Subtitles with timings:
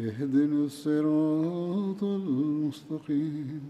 [0.00, 3.62] اهدنا الصراط المستقيم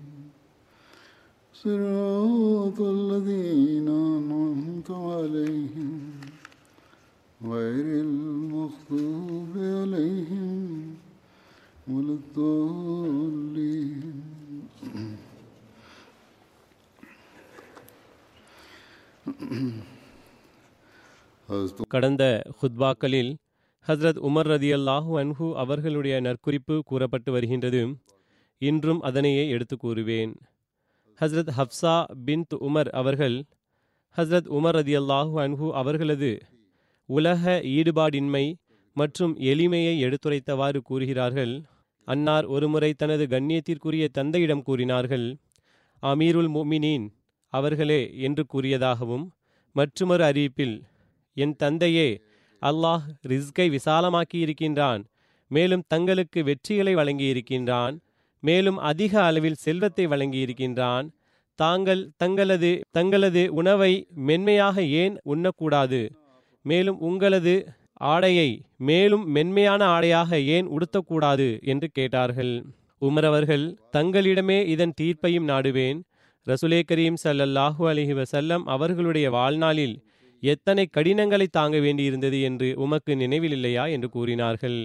[1.55, 6.01] صراط الذين أنعمت عليهم
[7.45, 10.61] غير المغضوب عليهم
[11.89, 14.03] ولا الضالين
[21.95, 22.25] கடந்த
[22.61, 23.33] ஹுத்பாக்களில்
[23.88, 27.98] ஹஸ்ரத் உமர் ரதியல்லாஹு அன்ஹு அவர்களுடைய நற்குறிப்பு கூறப்பட்டு வருகின்றது.
[28.58, 30.36] இன்றும் அதனையே எடுத்து கூறுவேன்.
[31.22, 33.44] ஹஸ்ரத் ஹப்சா பின் உமர் அவர்கள்
[34.18, 36.38] ஹஸ்ரத் உமர் ரதியல்லாஹு அன்ஹு அவர்களது
[37.06, 38.54] உலக ஈடுபாடின்மை
[38.94, 41.64] மற்றும் எளிமையை எடுத்துரைத்தவாறு கூறுகிறார்கள்.
[42.06, 45.38] அன்னார் ஒருமுறை தனது கண்ணியத்திற்குரிய தந்தையிடம் கூறினார்கள்
[46.04, 47.08] அமீருல் முமினீன்
[47.50, 49.28] அவர்களே என்று கூறியதாகவும்
[49.72, 50.82] மற்றுமொரு அறிவிப்பில்
[51.34, 52.22] என் தந்தையே
[52.62, 55.04] அல்லாஹ் ரிஸ்கை விசாலமாக்கியிருக்கின்றான்.
[55.48, 57.98] மேலும் தங்களுக்கு வெற்றிகளை வழங்கியிருக்கின்றான்.
[58.40, 61.10] மேலும் அதிக அளவில் செல்வத்தை வழங்கியிருக்கின்றான்.
[61.56, 66.10] தாங்கள் தங்களது தங்களது உணவை மென்மையாக ஏன் உண்ணக்கூடாது?
[66.62, 71.62] மேலும் உங்களது ஆடையை மேலும் மென்மையான ஆடையாக ஏன் உடுத்தக்கூடாது?
[71.62, 72.66] என்று கேட்டார்கள்.
[73.02, 76.00] உமர் அவர்கள் தங்களிடமே இதன் தீர்ப்பையும் நாடுவேன்.
[76.48, 80.07] ரசுலே கரீம் சல்லல்லாஹு அலிஹி வசல்லம் அவர்களுடைய வாழ்நாளில்
[80.44, 83.86] எத்தனை கடினங்களை தாங்க வேண்டியிருந்தது என்று உமக்கு நினைவில் இல்லையா?
[83.86, 84.80] என்று கூறினார்கள்.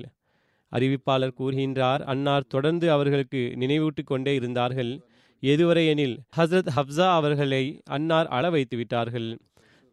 [0.73, 4.93] அறிவிப்பாளர் கூறுகின்றார் அன்னார் தொடர்ந்து அவர்களுக்கு நினைவூட்டிக் கொண்டே இருந்தார்கள்.
[5.43, 9.39] எதுவரை எனில் ஹஸ்ரத் ஹப்சா அவர்களை அன்னார் அள வைத்து விட்டார்கள்.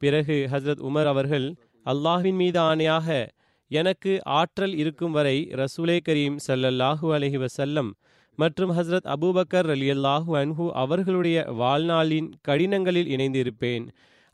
[0.02, 1.56] பிறகு ஹஸ்ரத் உமர் அவர்கள்
[1.86, 3.28] அல்லாஹ்வின் மீது ஆணையாக
[3.68, 7.90] எனக்கு ஆற்றல் இருக்கும் வரை ரசூலே கரீம் சல்லல்லாஹு அலஹி வசல்லம்
[8.36, 13.88] மற்றும் ஹஸ்ரத் அபூபக்கர் அலி அல்லாஹூ அன்ஹு அவர்களுடைய வாழ்நாளின் கடினங்களில் இணைந்திருப்பேன்.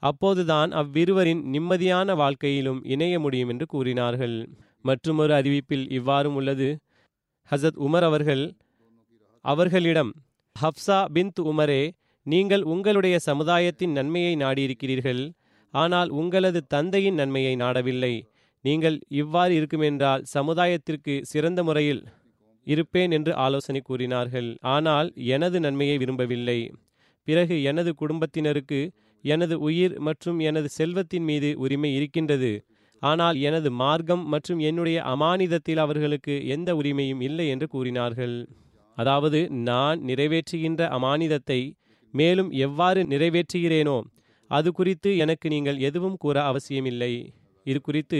[0.03, 4.37] அப்போதுதான் அவ்விருவரின் நிம்மதியான வாழ்க்கையிலும் இணைய முடியும் என்று கூறினார்கள்.
[4.81, 6.69] மற்றுமொரு அறிவிப்பில் இவ்வாறும் உள்ளது.
[7.51, 8.43] ஹசத் உமர் அவர்கள்
[9.45, 10.11] அவர்களிடம்
[10.55, 11.83] ஹப்சா பின்த் உமரே
[12.25, 15.23] நீங்கள் உங்களுடைய சமுதாயத்தின் நன்மையை நாடியிருக்கிறீர்கள்.
[15.73, 18.13] ஆனால் உங்களது தந்தையின் நன்மையை நாடவில்லை.
[18.65, 22.03] நீங்கள் இவ்வாறு இருக்குமென்றால் சமுதாயத்திற்கு சிறந்த முறையில்
[22.67, 24.57] இருப்பேன் என்று ஆலோசனை கூறினார்கள்.
[24.61, 26.59] ஆனால் எனது நன்மையை விரும்பவில்லை.
[27.27, 28.79] பிறகு எனது குடும்பத்தினருக்கு
[29.33, 32.51] எனது உயிர் மற்றும் எனது செல்வத்தின் மீது உரிமை இருக்கின்றது.
[33.01, 38.35] ஆனால் எனது மார்க்கம் மற்றும் என்னுடைய அமானிதத்தில் அவர்களுக்கு எந்த உரிமையும் இல்லை என்று கூறினார்கள்.
[38.97, 41.61] அதாவது நான் நிறைவேற்றுகின்ற அமானிதத்தை
[42.13, 43.97] மேலும் எவ்வாறு நிறைவேற்றுகிறேனோ
[44.49, 47.13] அது குறித்து எனக்கு நீங்கள் எதுவும் கூற அவசியமில்லை.
[47.65, 48.19] இது குறித்து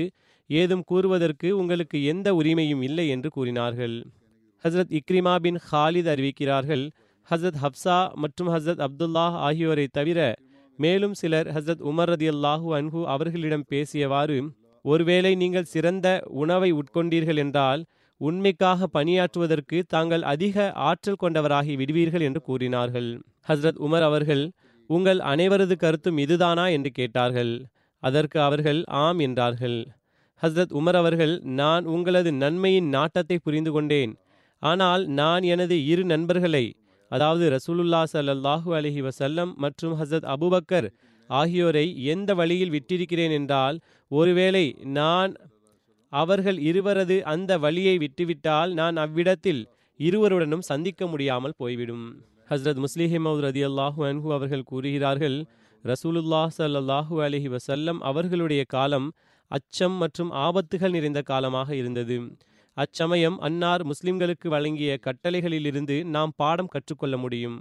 [0.49, 3.95] ஏதும் கூறுவதற்கு உங்களுக்கு எந்த உரிமையும் இல்லை என்று கூறினார்கள்.
[4.63, 6.83] ஹசரத் இக்ரிமா பின் ஹாலித் அறிவிக்கிறார்கள்.
[7.27, 10.19] ஹசரத் ஹப்சா மற்றும் ஹசரத் அப்துல்லாஹ் ஆகியோரை தவிர
[10.79, 14.37] மேலும் சிலர் ஹசரத் உமர் ரதி அல்லாஹூ அன்ஹு அவர்களிடம் பேசியவாறு
[14.85, 17.81] ஒருவேளை நீங்கள் சிறந்த உணவை உட்கொண்டீர்கள் என்றால்
[18.21, 23.09] உண்மைக்காக பணியாற்றுவதற்கு தாங்கள் அதிக ஆற்றல் கொண்டவராகி விடுவீர்கள் என்று கூறினார்கள்.
[23.47, 24.43] ஹஸ்ரத் உமர் அவர்கள்
[24.89, 26.65] உங்கள் அனைவரது கருத்தும் இதுதானா?
[26.67, 27.53] என்று கேட்டார்கள்.
[28.03, 29.79] அதற்கு அவர்கள் ஆம் என்றார்கள்.
[30.41, 34.13] ஹஸ்ரத் உமர் அவர்கள் நான் உங்களது நன்மையின் நாட்டத்தை புரிந்து கொண்டேன்
[34.61, 36.65] ஆனால் நான் எனது இரு நண்பர்களை
[37.15, 40.87] அதாவது ரசூலுல்லா சல்லாஹூ அலஹி வசல்லம் மற்றும் ஹசத் அபுபக்கர்
[41.29, 43.77] ஆகியோரை எந்த வழியில் விட்டிருக்கிறேன் என்றால்
[44.11, 44.65] ஒருவேளை
[44.97, 45.31] நான்
[46.13, 49.61] அவர்கள் இருவரது அந்த வழியை விட்டுவிட்டால் நான் அவ்விடத்தில்
[49.99, 52.05] இருவருடனும் சந்திக்க முடியாமல் போய்விடும்.
[52.51, 55.37] ஹஸ்ரத் முஸ்லிஹிமவுத் ரதி அல்லாஹூ அன்ஹு அவர்கள் கூறுகிறார்கள்
[55.83, 59.07] ரசூலுல்லாஹ் சல்லாஹூ அலஹி வசல்லம் அவர்களுடைய காலம்
[59.51, 62.17] அச்சம் மற்றும் ஆபத்துகள் நிறைந்த காலமாக இருந்தது.
[62.77, 67.57] அச்சமயம் அன்னார் முஸ்லிம்களுக்கு வழங்கிய கட்டளைகளிலிருந்து நாம் பாடம் கற்றுக்கொள்ள முடியும்.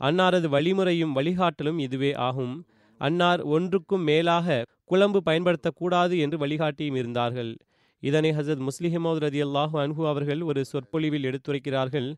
[0.00, 2.54] அன்னாரது வழிமுறையும் வழிகாட்டலும் இதுவே ஆகும்.
[3.00, 7.56] அன்னார் ஒன்றுக்கும் மேலாக குழம்பு பயன்படுத்தக்கூடாது என்று வழிகாட்டியும் இருந்தார்கள்.
[8.02, 12.08] இதனை ஹசரத் முஸ்லிஹமோது ரதி அல்லாஹு அன்ஹு அவர்கள் ஒரு சொற்பொழிவில் எடுத்துரைக்கிறார்கள்.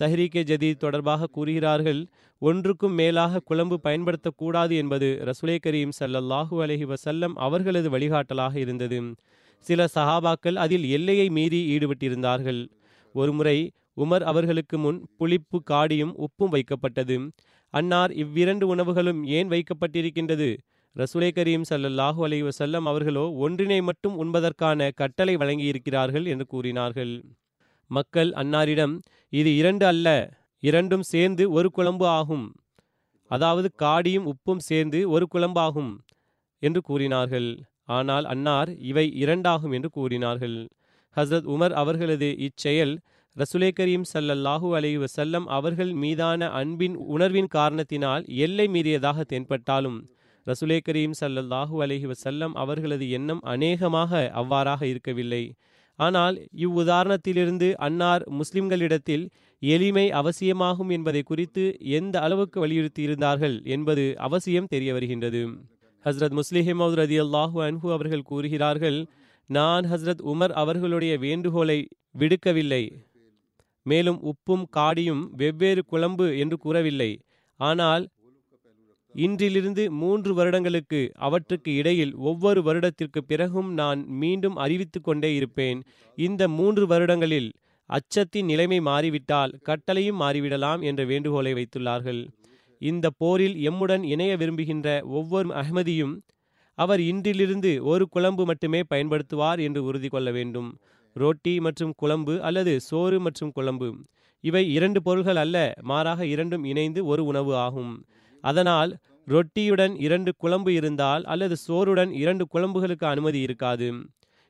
[0.00, 2.00] தஹ்ரீகே ஜதீத் தொடர்பாக கூறுகிறார்கள்
[2.42, 9.00] ஒன்றுக்கும் மேலாக குழம்பு பயன்படுத்தக்கூடாது என்பது ரசுலே கரீம் சல்லல்லாஹூ அலஹி வசல்லம் அவர்களது வழிகாட்டலாக இருந்தது.
[9.66, 12.60] சில சஹாபாக்கள் அதில் எல்லையை மீறி ஈடுபட்டிருந்தார்கள்.
[13.14, 13.58] ஒருமுறை
[13.96, 17.16] உமர் அவர்களுக்கு முன் புளிப்பு காடியும் உப்பும் வைக்கப்பட்டது.
[17.74, 20.48] அன்னார் இவ்விரண்டு உணவுகளும் ஏன் வைக்கப்பட்டிருக்கின்றது?
[20.96, 27.14] ரசுலை கரீம் சல்லல்லாஹூ அலி வசல்லம் அவர்களோ ஒன்றினை மட்டும் உண்பதற்கான கட்டளை வழங்கியிருக்கிறார்கள் என்று கூறினார்கள்.
[27.90, 28.94] மக்கள் அன்னாரிடம்
[29.32, 30.08] இது இரண்டு அல்ல
[30.62, 32.46] இரண்டும் சேர்ந்து ஒரு குழம்பு ஆகும்.
[33.30, 35.92] அதாவது காடியும் உப்பும் சேர்ந்து ஒரு குழம்பு ஆகும்
[36.62, 37.48] என்று கூறினார்கள்.
[37.88, 40.56] ஆனால் அன்னார் இவை இரண்டாகும் என்று கூறினார்கள்.
[41.16, 42.94] ஹசரத் உமர் அவர்களது இச்செயல்
[43.36, 49.98] ரசுலே கரீம் சல்லல்லாஹூ அலி வசல்லம் அவர்கள் மீதான அன்பின் உணர்வின் காரணத்தினால் எல்லை மீறியதாக தென்பட்டாலும்
[50.46, 55.44] ரசுலே கரீம் சல்லல்லாஹூ அலைஹி வசல்லம் அவர்களது எண்ணம் அநேகமாக அவ்வாறாக இருக்கவில்லை.
[55.98, 56.36] ஆனால்
[56.66, 59.24] இவ்வுதாரணத்திலிருந்து அன்னார் முஸ்லிம்களிடத்தில்
[59.62, 61.64] எளிமை அவசியமாகும் என்பதை குறித்து
[61.98, 65.42] எந்த அளவுக்கு வலியுறுத்தியிருந்தார்கள் என்பது அவசியம் தெரிய வருகின்றது
[66.06, 68.98] ஹஸ்ரத் முஸ்லிஹிமவுத் ரதி அல்லாஹூ அன்ஹு அவர்கள் கூறுகிறார்கள்
[69.50, 71.88] நான் ஹஸ்ரத் உமர் அவர்களுடைய வேண்டுகோளை
[72.18, 72.84] விடுக்கவில்லை.
[73.86, 77.10] மேலும் உப்பும் காடியும் வெவ்வேறு குழம்பு என்று கூறவில்லை.
[77.60, 78.04] ஆனால்
[79.14, 85.78] இன்றிலிருந்து மூன்று வருடங்களுக்கு அவற்றுக்கு இடையில் ஒவ்வொரு வருடத்திற்கு பிறகும் நான் மீண்டும் அறிவித்து கொண்டே இருப்பேன்.
[86.18, 87.52] இந்த மூன்று வருடங்களில்
[87.90, 92.22] அச்சத்தின் நிலைமை மாறிவிட்டால் கட்டளையும் மாறிவிடலாம் என்ற வேண்டுகோளை வைத்துள்ளார்கள்.
[92.80, 94.88] இந்த போரில் எம்முடன் இணைய விரும்புகின்ற
[95.18, 96.14] ஒவ்வொரு அஹ்மதியும்
[96.78, 100.68] அவர் இன்றிலிருந்து ஒரு குழம்பு மட்டுமே பயன்படுத்துவார் என்று உறுதி கொள்ள வேண்டும்.
[101.16, 103.88] ரொட்டி மற்றும் குழம்பு அல்லது சோறு மற்றும் குழம்பு.
[104.44, 107.92] இவை இரண்டு பொருள்கள் அல்ல மாறாக இரண்டும் இணைந்து ஒரு உணவு ஆகும்.
[108.44, 108.90] அதனால்
[109.28, 113.88] ரொட்டியுடன் இரண்டு குழம்பு இருந்தால் அல்லது சோறுடன் இரண்டு குழம்புகளுக்கு அனுமதி இருக்காது.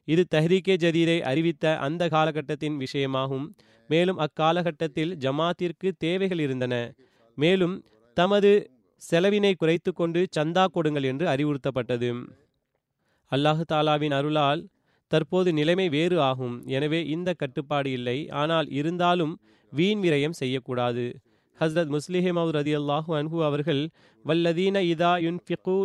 [0.08, 3.46] இது தஹ்ரீகே ஜதீரை அறிவித்த அந்த காலகட்டத்தின் விஷயமாகும்.
[3.90, 6.74] மேலும் அக்காலகட்டத்தில் ஜமாத்திற்கு தேவைகள் இருந்தன.
[7.38, 7.74] மேலும்
[8.16, 8.50] தமது
[9.02, 12.10] செலவினை குறைத்து கொண்டு சந்தா கொடுங்கள் என்று அறிவுறுத்தப்பட்டது.
[13.32, 14.62] அல்லாஹு தாலாவின் அருளால்
[15.12, 16.56] தற்போது நிலைமை வேறு ஆகும்.
[16.76, 18.18] எனவே இந்த கட்டுப்பாடு இல்லை.
[18.42, 19.34] ஆனால் இருந்தாலும்
[19.72, 21.04] வீண் விரயம் செய்யக்கூடாது.
[21.58, 23.82] ஹஸ்ரத் முஸ்லிஹிமவு ரதி அல்லாஹு அன்ஹு அவர்கள்
[24.24, 25.78] வல்லதீன இதா யுன்ஃபிகு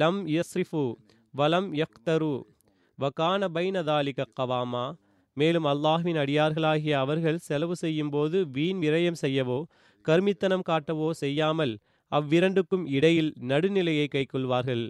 [0.00, 0.84] லம் யஸ்ரிஃபு
[1.34, 2.34] வலம் யக்தரு
[2.98, 4.84] வகான பைனதாலிக கவாமா.
[5.36, 9.58] மேலும் அல்லாஹ்வின் அடியார்களாகிய அவர்கள் செலவு செய்யும் போது வீண் விரயம் செய்யவோ
[10.08, 11.74] கருமித்தனம் காட்டவோ செய்யாமல்
[12.12, 14.84] அவ்விரண்டுக்கும் இடையில் நடுநிலையை கைக்கொள்வார்கள்.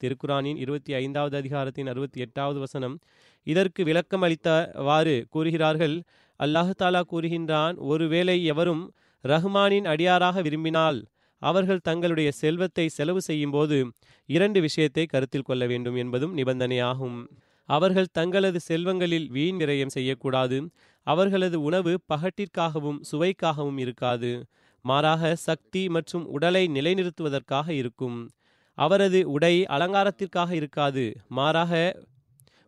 [0.00, 2.96] திருக்குரானின் இருபத்தி ஐந்தாவது அதிகாரத்தின் அறுபத்தி எட்டாவது வசனம்
[3.46, 5.96] இதற்கு விளக்கம் அளித்தவாறு கூறுகிறார்கள்.
[6.40, 8.82] அல்லாஹாலா கூறுகின்றான் ஒருவேளை எவரும்
[9.24, 10.98] ரஹ்மானின் அடியாராக விரும்பினால்
[11.42, 13.76] அவர்கள் தங்களுடைய செல்வத்தை செலவு செய்யும் போது
[14.28, 17.18] இரண்டு விஷயத்தை கருத்தில் கொள்ள வேண்டும் என்பதும் நிபந்தனையாகும்.
[17.68, 20.58] அவர்கள் தங்களது செல்வங்களில் வீண் விரயம் செய்யக்கூடாது.
[21.06, 24.32] அவர்களது உணவு பகட்டிற்காகவும் சுவைக்காகவும் இருக்காது
[24.84, 28.18] மாறாக சக்தி மற்றும் உடலை நிலைநிறுத்துவதற்காக இருக்கும்.
[28.78, 31.72] அவரது உடை அலங்காரத்திற்காக இருக்காது மாறாக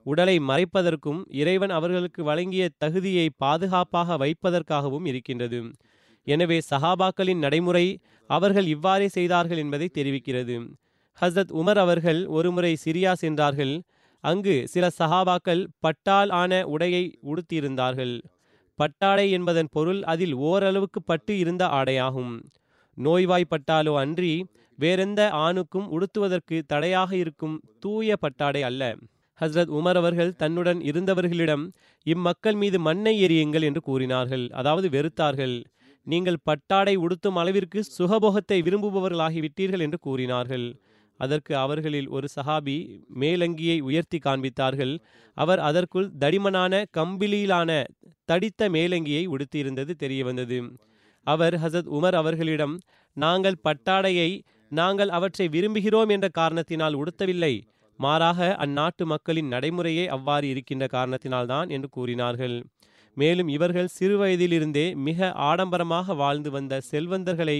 [0.06, 5.60] உடலை மறைப்பதற்கும் இறைவன் அவர்களுக்கு வழங்கிய தகுதியை பாதுகாப்பாக வைப்பதற்காகவும் இருக்கின்றது.
[6.26, 7.86] எனவே சஹாபாக்களின் நடைமுறை
[8.30, 10.56] அவர்கள் இவ்வாறே செய்தார்கள் என்பதை தெரிவிக்கிறது.
[11.18, 13.74] ஹசரத் உமர் அவர்கள் ஒருமுறை சிரியா சென்றார்கள்.
[14.24, 18.14] அங்கு சில சஹாபாக்கள் பட்டால் ஆன உடையை உடுத்தியிருந்தார்கள்.
[18.78, 22.34] பட்டாடை என்பதன் பொருள் அதில் ஓரளவுக்கு பட்டு இருந்த ஆடையாகும்.
[22.96, 24.34] நோய்வாய்ப்பட்டாலோ அன்றி
[24.78, 28.82] வேறெந்த ஆணுக்கும் உடுத்துவதற்கு தடையாக இருக்கும் தூய பட்டாடை அல்ல.
[29.40, 31.64] ஹஸ்ரத் உமர் அவர்கள் தன்னுடன் இருந்தவர்களிடம்
[32.06, 34.44] இம்மக்கள் மீது மண்ணை எரியுங்கள் என்று கூறினார்கள்.
[34.50, 35.56] அதாவது வெறுத்தார்கள்.
[36.06, 40.66] நீங்கள் பட்டாடை உடுத்தும் அளவிற்கு சுகபோகத்தை விரும்புபவர்களாகிவிட்டீர்கள் என்று கூறினார்கள்.
[41.22, 42.76] அதற்கு அவர்களில் ஒரு சஹாபி
[43.20, 44.94] மேலங்கியை உயர்த்தி காண்பித்தார்கள்.
[45.36, 47.70] அவர் அதற்குள் தடிமனான கம்பிலியிலான
[48.24, 50.58] தடித்த மேலங்கியை உடுத்தியிருந்தது தெரிய வந்தது
[51.26, 52.74] அவர் ஹசத் உமர் அவர்களிடம்
[53.16, 54.30] நாங்கள் பட்டாடையை
[54.72, 57.54] நாங்கள் அவற்றை விரும்புகிறோம் என்ற காரணத்தினால் உடுத்தவில்லை.
[57.98, 62.56] மாறாக அந்நாட்டு மக்களின் நடைமுறையே அவ்வாறு இருக்கின்ற காரணத்தினால்தான் என்று கூறினார்கள்.
[63.16, 67.58] மேலும் இவர்கள் சிறுவயதிலிருந்தே மிக ஆடம்பரமாக வாழ்ந்து வந்த செல்வந்தர்களை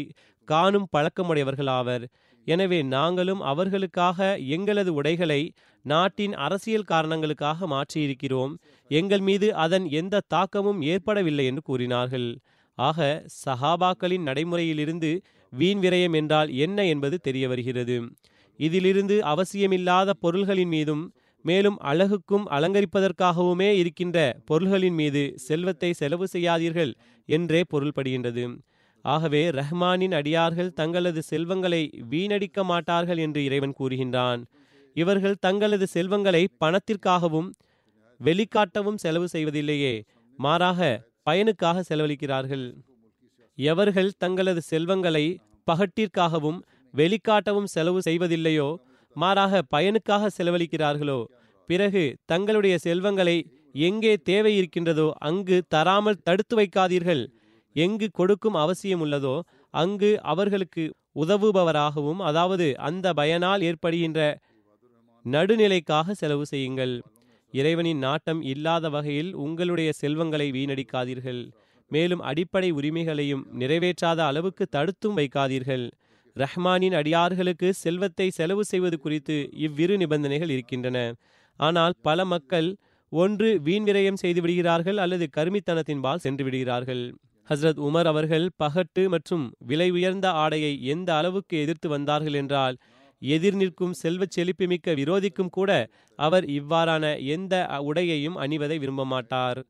[0.49, 2.05] காணும் பழக்கமுடையவர்கள் ஆவர்.
[2.47, 4.19] எனவே நாங்களும் அவர்களுக்காக
[4.57, 5.41] எங்களது உடைகளை
[5.85, 8.53] நாட்டின் அரசியல் காரணங்களுக்காக மாற்றியிருக்கிறோம்.
[8.91, 12.29] எங்கள் மீது அதன் எந்த தாக்கமும் ஏற்படவில்லை என்று கூறினார்கள்.
[12.79, 12.99] ஆக
[13.45, 15.11] சஹாபாக்களின் நடைமுறையிலிருந்து
[15.53, 17.97] வீண் விரயம் என்றால் என்ன என்பது தெரிய வருகிறது
[18.61, 21.05] இதிலிருந்து அவசியமில்லாத பொருள்களின் மீதும்
[21.45, 24.19] மேலும் அழகுக்கும் அலங்கரிப்பதற்காகவுமே இருக்கின்ற
[24.49, 26.93] பொருள்களின் மீது செல்வத்தை செலவு செய்யாதீர்கள்
[27.29, 28.45] என்றே பொருள்படுகின்றது.
[29.05, 34.43] ஆகவே ரஹ்மானின் அடியார்கள் தங்களது செல்வங்களை வீணடிக்க மாட்டார்கள் என்று இறைவன் கூறுகின்றான்.
[34.97, 37.49] இவர்கள் தங்களது செல்வங்களை பணத்திற்காகவும்
[38.21, 39.95] வெளிக்காட்டவும் செலவு செய்வதில்லையே
[40.39, 40.91] மாறாக
[41.29, 42.67] பயனுக்காக செலவழிக்கிறார்கள்.
[43.59, 45.25] எவர்கள் தங்களது செல்வங்களை
[45.67, 46.61] பகட்டிற்காகவும்
[46.95, 48.69] வெளிக்காட்டவும் செலவு செய்வதில்லையோ
[49.17, 51.21] மாறாக பயனுக்காக செலவழிக்கிறார்களோ
[51.69, 53.37] பிறகு தங்களுடைய செல்வங்களை
[53.89, 57.23] எங்கே தேவை இருக்கின்றதோ அங்கு தராமல் தடுத்து வைக்காதீர்கள்.
[57.77, 59.37] எங்கு கொடுக்கும் அவசியம் உள்ளதோ
[59.75, 60.85] அங்கு அவர்களுக்கு
[61.17, 64.21] உதவுபவராகவும் அதாவது அந்த பயனால் ஏற்படுகின்ற
[65.25, 66.95] நடுநிலைக்காக செலவு செய்யுங்கள்.
[67.55, 71.43] இறைவனின் நாட்டம் இல்லாத வகையில் உங்களுடைய செல்வங்களை வீணடிக்காதீர்கள்.
[71.91, 75.85] மேலும் அடிப்படை உரிமைகளையும் நிறைவேற்றாத அளவுக்கு தடுத்தும் வைக்காதீர்கள்.
[76.37, 79.37] ரஹ்மானின் அடியார்களுக்கு செல்வத்தை செலவு செய்வது குறித்து
[79.67, 80.99] இவ்விரு நிபந்தனைகள் இருக்கின்றன.
[81.61, 82.69] ஆனால் பல மக்கள்
[83.13, 87.05] ஒன்று வீண் விரயம் செய்து விடுகிறார்கள் அல்லது கருமித்தனத்தின்பால் சென்று விடுகிறார்கள்.
[87.53, 92.77] ஹஸ்ரத் உமர் அவர்கள் பகட்டு மற்றும் விலை உயர்ந்த ஆடையை எந்த அளவுக்கு எதிர்த்து வந்தார்கள் என்றால்
[93.23, 95.71] எதிர் நிற்கும் செல்வச் செழிப்புமிக்க விரோதிக்கும் கூட
[96.19, 97.55] அவர் இவ்வாறான எந்த
[97.89, 99.61] உடையையும் அணிவதை விரும்ப மாட்டார்.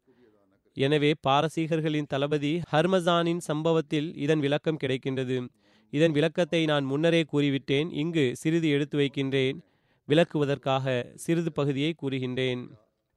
[0.77, 5.39] எனவே பாரசீகர்களின் தளபதி ஹர்மசானின் சம்பவத்தில் இதன் விளக்கம் கிடைக்கின்றது.
[5.93, 9.59] இதன் விளக்கத்தை நான் முன்னரே கூறிவிட்டேன் இங்கு சிறிது எடுத்து வைக்கின்றேன்.
[10.09, 12.63] விளக்குவதற்காக சிறிது பகுதியை கூறுகின்றேன்.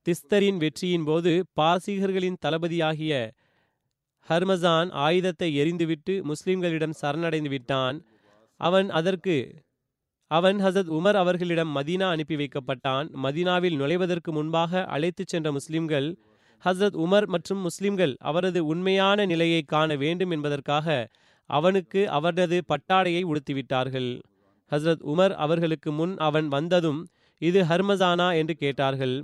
[0.08, 3.14] திஸ்தரின் வெற்றியின் போது பாரசீகர்களின் தளபதியாகிய
[4.30, 7.98] ஹர்மசான் ஆயுதத்தை எரிந்துவிட்டு முஸ்லிம்களிடம் சரணடைந்து விட்டான்.
[8.62, 9.36] அவன் அதற்கு
[10.32, 13.08] அவன் ஹசத் உமர் அவர்களிடம் மதீனா அனுப்பி வைக்கப்பட்டான்.
[13.24, 16.08] மதீனாவில் நுழைவதற்கு முன்பாக அழைத்துச் சென்ற முஸ்லிம்கள்
[16.64, 20.88] ஹசரத் உமர் மற்றும் முஸ்லிம்கள் அவரது உண்மையான நிலையை காண வேண்டும் என்பதற்காக
[21.50, 24.10] அவனுக்கு அவரது பட்டாடையை உடுத்திவிட்டார்கள்.
[24.72, 27.02] ஹசரத் உமர் அவர்களுக்கு முன் அவன் வந்ததும்
[27.42, 29.16] இது ஹர்மசானா என்று கேட்டார்கள்.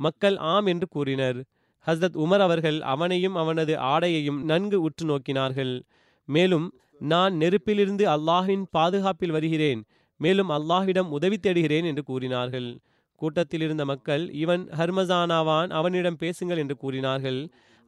[0.00, 1.38] மக்கள் ஆம் என்று கூறினர்.
[1.88, 5.74] ஹஸ்ரத் உமர் அவர்கள் அவனையும் அவனது ஆடையையும் நன்கு உற்று நோக்கினார்கள்.
[6.28, 6.66] மேலும்
[7.00, 9.80] நான் நெருப்பிலிருந்து அல்லாஹின் பாதுகாப்பில் வருகிறேன்.
[10.20, 12.68] மேலும் அல்லாஹிடம் உதவி தேடுகிறேன் என்று கூறினார்கள்.
[13.14, 17.40] கூட்டத்தில் இருந்த மக்கள் இவன் ஹர்மசானாவான் அவனிடம் பேசுங்கள் என்று கூறினார்கள்.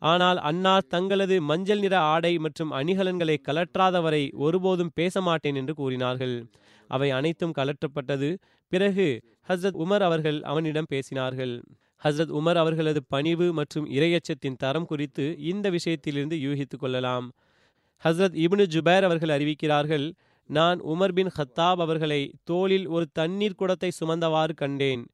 [0.03, 6.37] ஆனால் அன்னார் தங்களது மஞ்சள் நிற ஆடை மற்றும் அணிகலன்களை கலற்றாதவரை ஒருபோதும் பேச மாட்டேன் என்று கூறினார்கள்.
[6.89, 8.31] அவை அனைத்தும் கலற்றப்பட்டது.
[8.73, 11.55] பிறகு ஹஸ்ரத் உமர் அவர்கள் அவனிடம் பேசினார்கள்.
[12.05, 17.33] ஹஸ்ரத் உமர் அவர்களது பணிவு மற்றும் இரையச்சத்தின் தரம் குறித்து இந்த விஷயத்திலிருந்து யூகித்துக் கொள்ளலாம்.
[18.05, 20.13] ஹஸ்ரத் இப்னு ஜுபேர் அவர்கள் அறிவிக்கிறார்கள்
[20.47, 25.07] நான் உமர் பின் ஹத்தாப் அவர்களை தோளில் ஒரு தண்ணீர் குடத்தை சுமந்தவாறு கண்டேன்.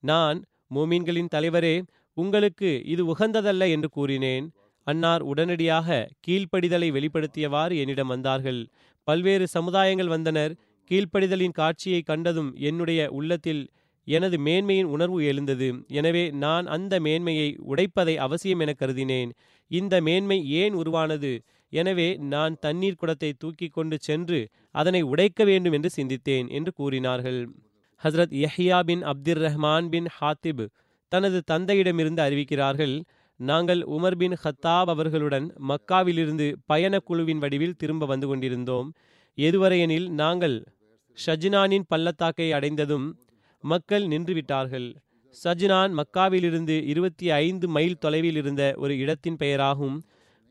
[0.00, 1.82] நான் மூமீன்களின் தலைவரே
[2.14, 4.50] உங்களுக்கு இது உகந்ததல்ல என்று கூறினேன்.
[4.84, 8.68] அன்னார் உடனடியாக கீழ்ப்படிதலை வெளிப்படுத்தியவாறு என்னிடம் வந்தார்கள்.
[9.02, 10.56] பல்வேறு சமுதாயங்கள் வந்தனர்.
[10.90, 13.68] கீழ்ப்படிதலின் காட்சியை கண்டதும் என்னுடைய உள்ளத்தில்
[14.08, 15.68] எனது மேன்மையின் உணர்வு எழுந்தது.
[15.90, 19.30] எனவே நான் அந்த மேன்மையை உடைப்பதை அவசியம் என கருதினேன்.
[19.70, 21.32] இந்த மேன்மை ஏன் உருவானது?
[21.72, 24.40] எனவே நான் தண்ணீர் குடத்தை தூக்கி கொண்டு சென்று
[24.74, 27.40] அதனை உடைக்க வேண்டும் என்று சிந்தித்தேன் என்று கூறினார்கள்.
[28.02, 30.64] ஹசரத் யஹ்யா பின் அப்துர் ரஹ்மான் பின் ஹாத்திப்
[31.12, 32.94] தனது தந்தையிடமிருந்து அறிவிக்கிறார்கள்
[33.40, 38.88] நாங்கள் உமர் பின் ஹத்தாப் அவர்களுடன் மக்காவிலிருந்து பயண குழுவின் வடிவில் திரும்ப வந்து கொண்டிருந்தோம்.
[39.38, 40.56] எதுவரையெனில் நாங்கள்
[41.18, 43.06] ஷஜ்னானின் பள்ளத்தாக்கை அடைந்ததும்
[43.60, 44.94] மக்கள் நின்றுவிட்டார்கள்.
[45.44, 50.02] சஜ்னான் மக்காவிலிருந்து இருபத்தி ஐந்து மைல் தொலைவில் இருந்த ஒரு இடத்தின் பெயராகும்.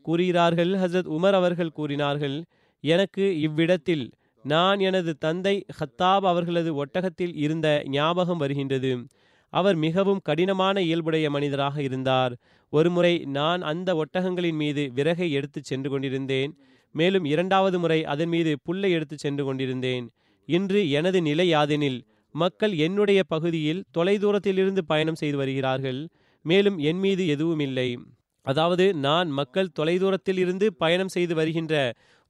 [0.02, 2.44] கூறுகிறார்கள் ஹசரத் உமர் அவர்கள் கூறினார்கள்
[2.80, 4.10] எனக்கு இவ்விடத்தில்
[4.42, 9.06] நான் எனது தந்தை ஹத்தாப் அவர்களது ஒட்டகத்தில் இருந்த ஞாபகம் வருகின்றது.
[9.48, 12.36] அவர் மிகவும் கடினமான இயல்புடைய மனிதராக இருந்தார்.
[12.70, 16.58] ஒருமுறை நான் அந்த ஒட்டகங்களின் மீது விறகை எடுத்துச் சென்று கொண்டிருந்தேன்.
[16.92, 20.10] மேலும் இரண்டாவது முறை அதன் மீது புல்லை எடுத்துச் சென்று கொண்டிருந்தேன்.
[20.46, 22.00] இன்று எனது நிலை யாதெனில்
[22.34, 26.00] மக்கள் என்னுடைய பகுதியில் தொலைதூரத்திலிருந்து பயணம் செய்து வருகிறார்கள்
[26.44, 27.98] மேலும் என் மீது எதுவும் இல்லை.
[28.46, 31.74] அதாவது நான் மக்கள் தொலைதூரத்தில் இருந்து பயணம் செய்து வருகின்ற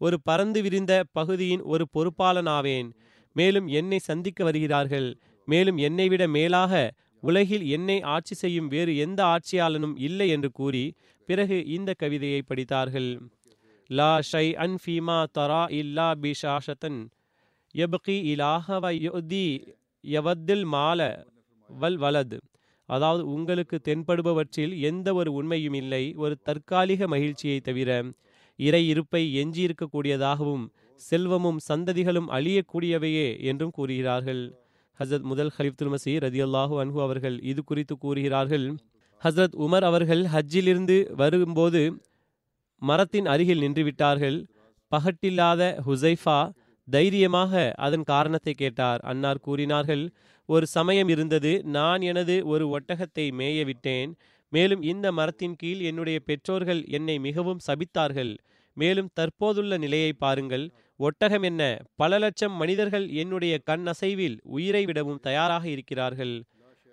[0.01, 2.89] ஒரு பறந்து விரிந்த பகுதியின் ஒரு பொறுப்பாளனாவேன்.
[3.33, 5.09] மேலும் என்னை சந்திக்க வருகிறார்கள்.
[5.45, 6.73] மேலும் என்னை விட மேலாக
[7.23, 10.85] உலகில் என்னை ஆட்சி செய்யும் வேறு எந்த ஆட்சியாளனும் இல்லை என்று கூறி
[11.29, 13.11] பிறகு இந்த கவிதையை படித்தார்கள்.
[13.91, 17.01] லா ஷை அன் ஃபீமா தரா இல்லா பிஷாஷத்தன்
[17.75, 18.69] எப்கி இலாஹ
[19.01, 19.47] யுதி
[20.05, 21.01] யவத்தில் மால
[21.71, 22.39] வல் வலது.
[22.89, 26.15] அதாவது உங்களுக்கு தென்படுபவற்றில் எந்த ஒரு உண்மையும் இல்லை.
[26.17, 28.05] ஒரு தற்காலிக மகிழ்ச்சியை தவிர
[28.57, 30.65] இறை இருப்பை எஞ்சியிருக்கக்கூடியதாகவும்
[30.97, 34.43] செல்வமும் சந்ததிகளும் அழியக்கூடியவையே என்றும் கூறுகிறார்கள்.
[34.99, 38.75] ஹசரத் முதல் ஹலிஃப் ரதி ரதியுல்லாஹு அன்ஹு அவர்கள் இது குறித்து கூறுகிறார்கள்.
[39.23, 41.83] ஹசரத் உமர் அவர்கள் ஹஜ்ஜிலிருந்து வரும்போது
[42.83, 44.39] மரத்தின் அருகில் நின்றுவிட்டார்கள்.
[44.93, 46.39] பகட்டில்லாத ஹுசைஃபா
[46.91, 49.01] தைரியமாக அதன் காரணத்தை கேட்டார்.
[49.01, 50.11] அன்னார் கூறினார்கள்
[50.47, 54.17] ஒரு சமயம் இருந்தது நான் எனது ஒரு ஒட்டகத்தை மேய விட்டேன்.
[54.53, 58.37] மேலும் இந்த மரத்தின் கீழ் என்னுடைய பெற்றோர்கள் என்னை மிகவும் சபித்தார்கள்.
[58.77, 60.71] மேலும் தற்போதுள்ள நிலையை பாருங்கள்.
[60.97, 61.63] ஒட்டகம் என்ன?
[61.97, 66.43] பல லட்சம் மனிதர்கள் என்னுடைய கண் அசைவில் உயிரை விடவும் தயாராக இருக்கிறார்கள்.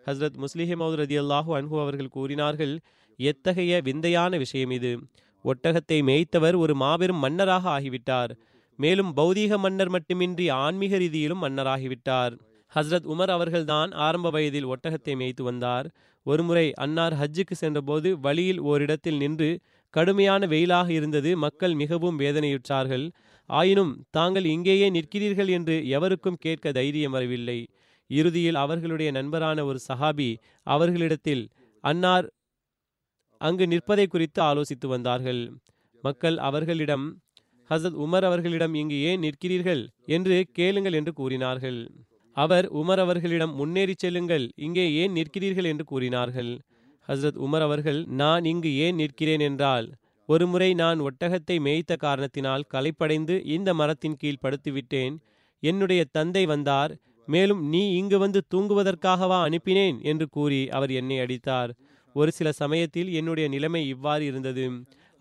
[0.05, 2.79] ஹஸ்ரத் முஸ்லிஹமௌத் ரதி அல்லாஹு அன்ஹு அவர்கள் கூறினார்கள்
[3.17, 4.99] எத்தகைய விந்தையான விஷயம் இது.
[5.45, 8.33] ஒட்டகத்தை மேய்த்தவர் ஒரு மாபெரும் மன்னராக ஆகிவிட்டார்.
[8.75, 12.33] மேலும் பௌதீக மன்னர் மட்டுமின்றி ஆன்மீக ரீதியிலும் மன்னராகிவிட்டார்.
[12.75, 15.87] ஹஸ்ரத் உமர் அவர்கள்தான் ஆரம்ப வயதில் ஒட்டகத்தை மேய்த்து வந்தார்.
[16.23, 19.49] ஒருமுறை அன்னார் ஹஜ்ஜுக்கு சென்றபோது வழியில் ஓரிடத்தில் நின்று
[19.89, 23.05] கடுமையான வெயிலாக இருந்தது மக்கள் மிகவும் வேதனையுற்றார்கள்.
[23.49, 27.59] ஆயினும் தாங்கள் இங்கேயே நிற்கிறீர்கள் என்று எவருக்கும் கேட்க தைரியம் வரவில்லை.
[28.09, 30.29] இறுதியில் அவர்களுடைய நண்பரான ஒரு சஹாபி
[30.63, 31.43] அவர்களிடத்தில்
[31.83, 32.27] அன்னார்
[33.41, 35.41] அங்கு நிற்பதை குறித்து ஆலோசித்து வந்தார்கள்.
[36.03, 37.05] மக்கள் அவர்களிடம்
[37.69, 41.79] ஹசத் உமர் அவர்களிடம் இங்கு ஏன் நிற்கிறீர்கள் என்று கேளுங்கள் என்று கூறினார்கள்.
[42.37, 46.51] அவர் உமர் அவர்களிடம் முன்னேறி செல்லுங்கள் இங்கே ஏன் நிற்கிறீர்கள் என்று கூறினார்கள்.
[47.09, 49.87] ஹசரத் உமர் அவர்கள் நான் இங்கு ஏன் நிற்கிறேன் என்றால்
[50.29, 55.15] ஒருமுறை நான் ஒட்டகத்தை மேய்த்த காரணத்தினால் களைப்படைந்து இந்த மரத்தின் கீழ் படுத்துவிட்டேன்.
[55.63, 56.93] என்னுடைய தந்தை வந்தார்
[57.27, 59.97] மேலும் நீ இங்கு வந்து தூங்குவதற்காகவா அனுப்பினேன்?
[60.01, 61.71] என்று கூறி அவர் என்னை அடித்தார்.
[62.15, 64.65] ஒரு சில சமயத்தில் என்னுடைய நிலைமை இவ்வாறு இருந்தது.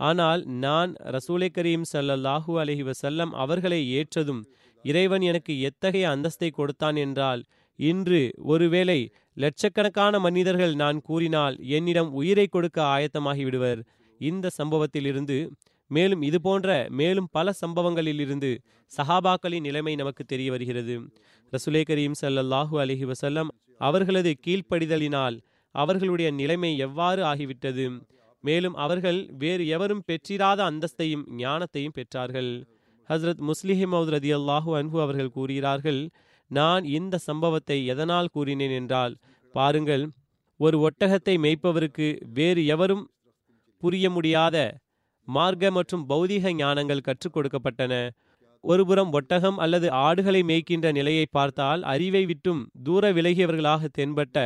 [0.00, 4.42] ஆனால் நான் ரசூலை கரீம் சல்லல்லாஹூ அலஹி வசல்லம் அவர்களை ஏற்றதும்
[4.84, 7.42] இறைவன் எனக்கு எத்தகைய அந்தஸ்தை கொடுத்தான் என்றால்
[7.78, 8.22] இன்று
[8.52, 8.98] ஒருவேளை
[9.34, 13.80] லட்சக்கணக்கான மனிதர்கள் நான் கூறினால் என்னிடம் உயிரை கொடுக்க ஆயத்தமாகி விடுவர்
[14.20, 15.38] இந்த சம்பவத்திலிருந்து
[15.90, 18.50] மேலும் இது போன்ற மேலும் பல சம்பவங்களிலிருந்து
[18.92, 20.94] சஹாபாக்களின் நிலைமை நமக்கு தெரிய வருகிறது.
[21.52, 25.36] ரசுலே கரீம் சல்லல்லாஹூ அலஹி வசல்லம் அவர்களது கீழ்ப்படிதலினால்
[25.74, 27.84] அவர்களுடைய நிலைமை எவ்வாறு ஆகிவிட்டது?
[28.46, 32.50] மேலும் அவர்கள் வேறு எவரும் பெற்றிராத அந்தஸ்தையும் ஞானத்தையும் பெற்றார்கள்.
[33.08, 36.00] ஹசரத் முஸ்லிஹிமவுத் ரதி அல்லாஹூ அன்ஹு அவர்கள் கூறுகிறார்கள்
[36.50, 39.14] நான் இந்த சம்பவத்தை எதனால் கூறினேன் என்றால்
[39.54, 40.04] பாருங்கள்
[40.60, 43.04] ஒரு ஒட்டகத்தை மேய்ப்பவருக்கு வேறு எவரும்
[43.82, 44.56] புரிய முடியாத
[45.28, 47.92] மார்க்க மற்றும் பௌதீக ஞானங்கள் கற்றுக் கொடுக்கப்பட்டன.
[48.64, 54.36] ஒருபுறம் ஒட்டகம் அல்லது ஆடுகளை மேய்க்கின்ற நிலையை பார்த்தால் அறிவை விட்டும் தூர விலகியவர்களாக தென்பட்ட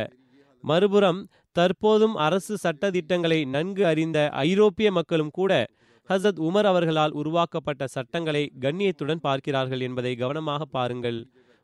[0.63, 1.19] மறுபுறம்
[1.55, 5.67] தற்போதும் அரசு சட்ட திட்டங்களை நன்கு அறிந்த ஐரோப்பிய மக்களும் கூட
[6.09, 11.19] ஹசத் உமர் அவர்களால் உருவாக்கப்பட்ட சட்டங்களை கண்ணியத்துடன் பார்க்கிறார்கள் என்பதை கவனமாக பாருங்கள்.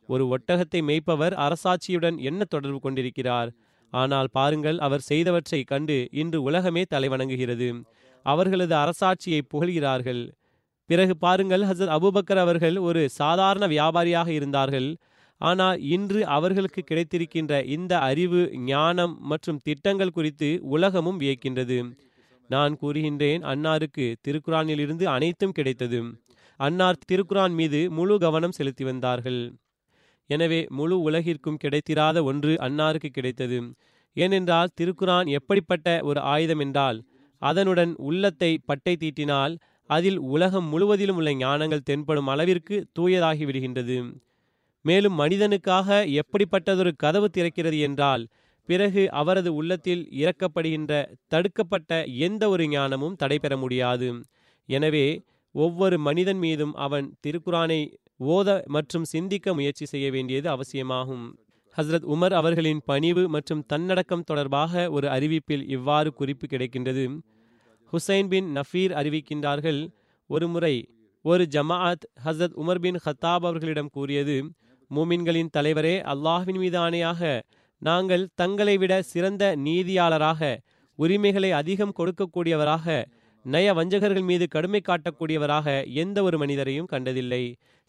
[0.08, 3.50] ஒரு ஒட்டகத்தை மேய்ப்பவர் அரசாட்சியுடன் என்ன தொடர்பு கொண்டிருக்கிறார்?
[3.92, 7.68] ஆனால் பாருங்கள் அவர் செய்தவற்றை கண்டு இன்று உலகமே தலைவணங்குகிறது.
[8.22, 10.22] அவர்களது அரசாட்சியை புகழ்கிறார்கள்.
[10.90, 14.88] பிறகு பாருங்கள் ஹசரத் அபுபக்கர் அவர்கள் ஒரு சாதாரண வியாபாரியாக இருந்தார்கள்.
[15.40, 21.78] ஆனால் இன்று அவர்களுக்கு கிடைத்திருக்கின்ற இந்த அறிவு ஞானம் மற்றும் திட்டங்கள் குறித்து உலகமும் வியக்கின்றது.
[22.50, 26.00] நான் கூறுகின்றேன் அன்னாருக்கு திருக்குறானிலிருந்து அனைத்தும் கிடைத்தது.
[26.60, 29.40] அன்னார் திருக்குரான் மீது முழு கவனம் செலுத்தி வந்தார்கள்.
[30.30, 33.58] எனவே முழு உலகிற்கும் கிடைத்திராத ஒன்று அன்னாருக்கு கிடைத்தது.
[34.16, 36.98] ஏனென்றால் திருக்குரான் எப்படிப்பட்ட ஒரு ஆயுதம் என்றால்
[37.42, 39.54] அதனுடன் உள்ளத்தை பட்டை தீட்டினால்
[39.90, 43.96] அதில் உலகம் முழுவதிலும் உள்ள ஞானங்கள் தென்படும் அளவிற்கு தூயதாகி விடுகின்றது.
[44.86, 45.88] மேலும் மனிதனுக்காக
[46.20, 48.24] எப்படிப்பட்டதொரு கதவு திறக்கிறது என்றால்
[48.68, 50.92] பிறகு அவரது உள்ளத்தில் இறக்கப்படுகின்ற
[51.32, 51.90] தடுக்கப்பட்ட
[52.26, 54.08] எந்த ஒரு ஞானமும் தடைபெற முடியாது.
[54.68, 55.06] எனவே
[55.54, 57.80] ஒவ்வொரு மனிதன் மீதும் அவன் திருக்குரானை
[58.34, 61.24] ஓத மற்றும் சிந்திக்க முயற்சி செய்ய வேண்டியது அவசியமாகும்.
[61.76, 67.04] ஹஸ்ரத் உமர் அவர்களின் பணிவு மற்றும் தன்னடக்கம் தொடர்பாக ஒரு அறிவிப்பில் இவ்வாறு குறிப்பு கிடைக்கின்றது.
[67.92, 69.80] ஹுசைன் பின் நஃபீர் அறிவிக்கின்றார்கள்
[70.30, 70.74] ஒரு முறை
[71.24, 74.36] ஒரு ஜமாஅத் ஹசரத் உமர் பின் ஹத்தாப் அவர்களிடம் கூறியது
[74.90, 77.40] மூமின்களின் தலைவரே அல்லாஹ்வின் மீது ஆணையாக
[77.82, 80.56] நாங்கள் தங்களை விட சிறந்த நீதியாளராக
[80.98, 83.04] உரிமைகளை அதிகம் கொடுக்கக்கூடியவராக
[83.44, 85.66] நய வஞ்சகர்கள் மீது கடுமை காட்டக்கூடியவராக
[86.02, 87.42] எந்த ஒரு மனிதரையும் கண்டதில்லை.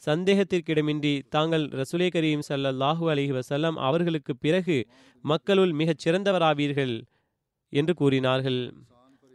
[0.06, 4.78] சந்தேகத்திற்கிடமின்றி தாங்கள் ரசுலே கரீம் சல்லாஹூ அலஹி வசல்லம் அவர்களுக்கு பிறகு
[5.24, 6.96] மக்களுள் மிகச் சிறந்தவராவீர்கள்
[7.74, 8.60] என்று கூறினார்கள்.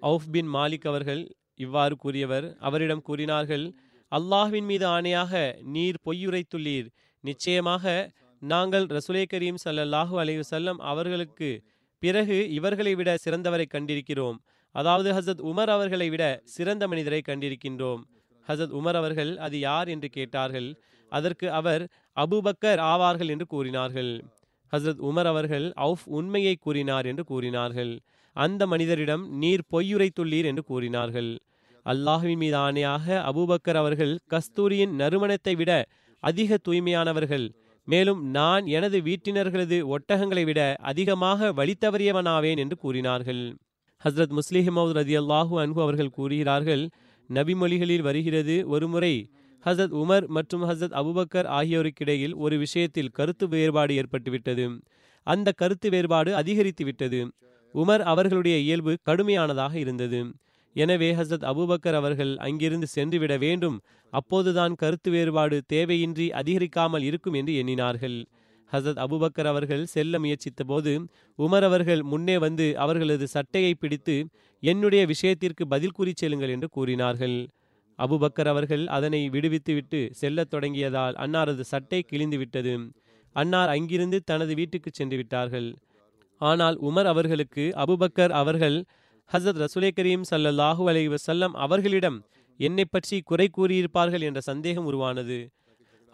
[0.03, 1.23] அவுஃப் பின் மாலிக் அவர்கள்
[1.57, 3.65] இவ்வாறு கூறியவர் அவரிடம் கூறினார்கள்
[4.13, 5.33] அல்லாஹ்வின் மீது ஆணையாக
[5.75, 6.89] நீர் பொய்யுரைத்துள்ளீர்.
[7.25, 11.51] நிச்சயமாக நாங்கள் ரசுலே கரீம் சல்லல்லாஹூ அலையுசல்லம் அவர்களுக்கு
[11.99, 14.39] பிறகு இவர்களை விட சிறந்தவரை கண்டிருக்கிறோம்.
[14.75, 18.01] அதாவது ஹசத் உமர் அவர்களை விட சிறந்த மனிதரை கண்டிருக்கின்றோம்.
[18.49, 19.89] ஹசத் உமர் அவர்கள் அது யார்?
[19.89, 20.69] என்று கேட்டார்கள்.
[21.13, 21.83] அதற்கு அவர்
[22.17, 24.13] அபுபக்கர் ஆவார்கள் என்று கூறினார்கள்.
[24.73, 27.93] ஹசரத் உமர் அவர்கள் அவுஃப் உண்மையை கூறினார் என்று கூறினார்கள்.
[28.37, 31.31] அந்த மனிதரிடம் நீர் பொய்யுரைத்துள்ளீர் என்று கூறினார்கள்.
[31.87, 35.87] அல்லாஹுவின் மீது ஆணையாக அபூபக்கர் அவர்கள் கஸ்தூரியின் நறுமணத்தை விட
[36.23, 37.47] அதிக தூய்மையானவர்கள்.
[37.89, 43.43] மேலும் நான் எனது வீட்டினர்களது ஒட்டகங்களை விட அதிகமாக வழித்தவறியவனாவேன் என்று கூறினார்கள்.
[44.03, 46.85] ஹஸ்ரத் முஸ்லிஹமவுத் ரதி அல்லாஹூ அன்பு அவர்கள் கூறுகிறார்கள்
[47.29, 49.15] நபிமொழிகளில் வருகிறது ஒருமுறை
[49.65, 54.65] ஹசரத் உமர் மற்றும் ஹசரத் அபுபக்கர் ஆகியோருக்கிடையில் ஒரு விஷயத்தில் கருத்து வேறுபாடு ஏற்பட்டுவிட்டது.
[55.27, 57.21] அந்த கருத்து வேறுபாடு அதிகரித்து விட்டது
[57.75, 60.21] உமர் அவர்களுடைய இயல்பு கடுமையானதாக இருந்தது.
[60.77, 63.77] எனவே ஹசரத் அபுபக்கர் அவர்கள் அங்கிருந்து சென்றுவிட வேண்டும்.
[64.13, 68.19] அப்போதுதான் கருத்து வேறுபாடு தேவையின்றி அதிகரிக்காமல் இருக்கும் என்று எண்ணினார்கள்.
[68.73, 70.93] ஹசரத் அபுபக்கர் அவர்கள் செல்ல முயற்சித்த போது
[71.39, 74.17] உமர் அவர்கள் முன்னே வந்து அவர்களது சட்டையை பிடித்து
[74.63, 77.37] என்னுடைய விஷயத்திற்கு பதில் கூறி செல்லுங்கள் என்று கூறினார்கள்.
[77.99, 82.75] அபுபக்கர் அவர்கள் அதனை விடுவித்துவிட்டு செல்லத் தொடங்கியதால் அன்னாரது சட்டை கிழிந்து விட்டது.
[83.37, 85.69] அன்னார் அங்கிருந்து தனது வீட்டுக்கு சென்று விட்டார்கள்.
[86.41, 88.79] ஆனால் உமர் அவர்களுக்கு அபுபக்கர் அவர்கள்
[89.31, 92.17] ஹசரத் ரசுலே கரீம் சல்லல்லாஹூ அலி வசல்லம் அவர்களிடம்
[92.61, 95.39] என்னை பற்றி குறை கூறியிருப்பார்கள் என்ற சந்தேகம் உருவானது.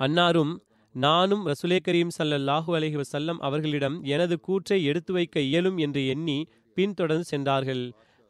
[0.01, 0.53] அன்னாரும்
[0.95, 6.39] நானும் ரசுலே கரீம் சல்லல்லாஹூ அலைஹி வசல்லம் அவர்களிடம் எனது கூற்றை எடுத்து வைக்க இயலும் என்று எண்ணி
[6.77, 7.83] பின்தொடர்ந்து சென்றார்கள்.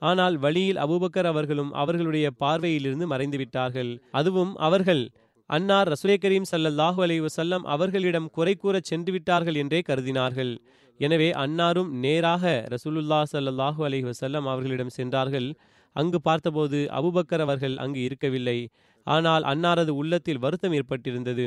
[0.02, 5.04] ஆனால் வழியில் அபூபக்கர் அவர்களும் அவர்களுடைய பார்வையிலிருந்து மறைந்து விட்டார்கள் அதுவும் அவர்கள்
[5.50, 10.52] அன்னார் ரசுலே கரீம் சல்லல்லாஹூ அலி வசல்லம் அவர்களிடம் குறை கூறச் சென்று விட்டார்கள் என்றே கருதினார்கள்.
[11.00, 15.48] எனவே அன்னாரும் நேராக ரசூலுல்லா சல்லாஹூ அலி வசல்லம் அவர்களிடம் சென்றார்கள்.
[15.96, 18.58] அங்கு பார்த்தபோது அபுபக்கர் அவர்கள் அங்கு இருக்கவில்லை.
[19.06, 21.46] ஆனால் அன்னாரது உள்ளத்தில் வருத்தம் ஏற்பட்டிருந்தது.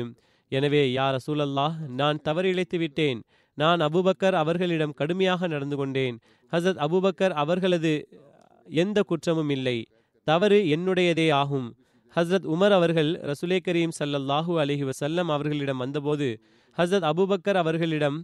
[0.52, 3.20] எனவே யா ரசூலல்லாஹ் நான் தவறிழைத்து விட்டேன்.
[3.58, 6.16] நான் அபுபக்கர் அவர்களிடம் கடுமையாக நடந்து கொண்டேன்.
[6.52, 7.92] ஹசத் அபுபக்கர் அவர்களது
[8.66, 9.78] எந்த குற்றமும் இல்லை.
[10.26, 11.68] தவறு என்னுடையதே ஆகும்.
[12.16, 16.28] ஹசரத் உமர் அவர்கள் ரசுலே கரீம் சல்லல்லாஹூ அலிஹி வசல்லம் அவர்களிடம் வந்தபோது
[16.78, 18.18] ஹசரத் அபுபக்கர் அவர்களிடம்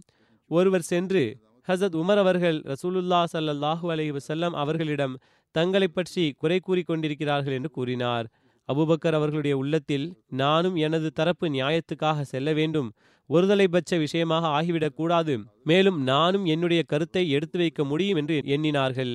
[0.51, 1.23] ஒருவர் சென்று
[1.67, 5.15] ஹசத் உமர் அவர்கள் ரசூலுல்லா சல்லல்லாஹூ அலைஹி வஸல்லம் அவர்களிடம்
[5.55, 8.25] தங்களை பற்றி குறை கூறி கொண்டிருக்கிறார்கள் என்று கூறினார்.
[8.69, 10.07] அபுபக்கர் அவர்களுடைய உள்ளத்தில்
[10.41, 12.89] நானும் எனது தரப்பு நியாயத்துக்காக செல்ல வேண்டும்.
[13.29, 15.33] ஒருதலைபட்ச விஷயமாக ஆகிவிடக்கூடாது
[15.63, 19.13] மேலும் நானும் என்னுடைய கருத்தை எடுத்து வைக்க முடியும் என்று எண்ணினார்கள்.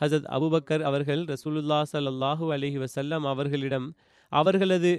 [0.00, 3.86] ஹசத் அபுபக்கர் அவர்கள் ரசூலுல்லா சல்லாஹூ அலைஹி வசல்லம் அவர்களிடம்
[4.32, 4.92] அவர்களது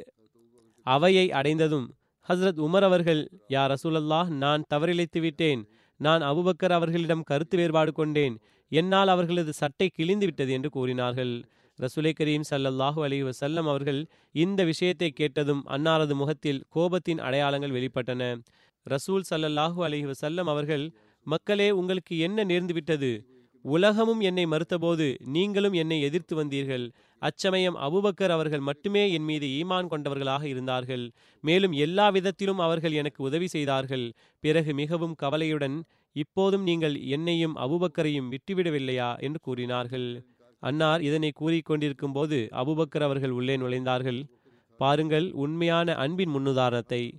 [0.86, 1.88] அவையை அடைந்ததும்
[2.30, 5.62] ஹசரத் உமர் அவர்கள் யா ரசூலல்லாஹ் நான் தவறிழைத்து விட்டேன்.
[6.00, 8.36] நான் அபுபக்கர் அவர்களிடம் கருத்து வேறுபாடு கொண்டேன்.
[8.72, 11.44] என்னால் அவர்களது சட்டை கிழிந்து விட்டது என்று கூறினார்கள்.
[11.80, 18.22] ரசூலை கரீம் சல்லல்லாஹூ அலி வசல்லம் அவர்கள் இந்த விஷயத்தை கேட்டதும் அன்னாரது முகத்தில் கோபத்தின் அடையாளங்கள் வெளிப்பட்டன.
[18.86, 20.86] ரசூல் சல்லல்லாஹூ அலி வசல்லம் அவர்கள்
[21.28, 23.12] மக்களே உங்களுக்கு என்ன நேர்ந்து விட்டது?
[23.66, 26.86] உலகமும் என்னை மறுத்தபோது நீங்களும் என்னை எதிர்த்து வந்தீர்கள்.
[27.20, 31.12] அச்சமயம் அபுபக்கர் அவர்கள் மட்டுமே என் மீது ஈமான் கொண்டவர்களாக இருந்தார்கள்.
[31.42, 34.14] மேலும் எல்லா விதத்திலும் அவர்கள் எனக்கு உதவி செய்தார்கள்.
[34.40, 39.20] பிறகு மிகவும் கவலையுடன் இப்போதும் நீங்கள் என்னையும் அபுபக்கரையும் விட்டுவிடவில்லையா?
[39.20, 40.26] என்று கூறினார்கள்.
[40.60, 44.24] அன்னார் இதனை கூறிக்கொண்டிருக்கும் போது அபுபக்கர் அவர்கள் உள்ளே நுழைந்தார்கள்.
[44.78, 47.12] பாருங்கள் உண்மையான அன்பின் முன்னுதாரணத்தை.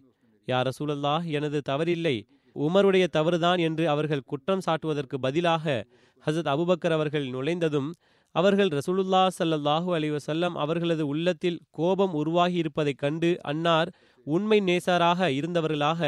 [0.46, 2.16] யார் ரசூலல்லாஹ் எனது தவறில்லை.
[2.56, 5.86] உமருடைய தவறுதான் என்று அவர்கள் குற்றம் சாட்டுவதற்கு பதிலாக
[6.26, 7.94] ஹசத் அபுபக்கர் அவர்கள் நுழைந்ததும்
[8.34, 13.90] அவர்கள் ரசூலுல்லா சல்லல்லாஹூ அலிவசல்லம் அவர்களது உள்ளத்தில் கோபம் உருவாகி இருப்பதைக் கண்டு அன்னார்
[14.26, 16.00] உண்மை நேசாராக இருந்தவர்களாக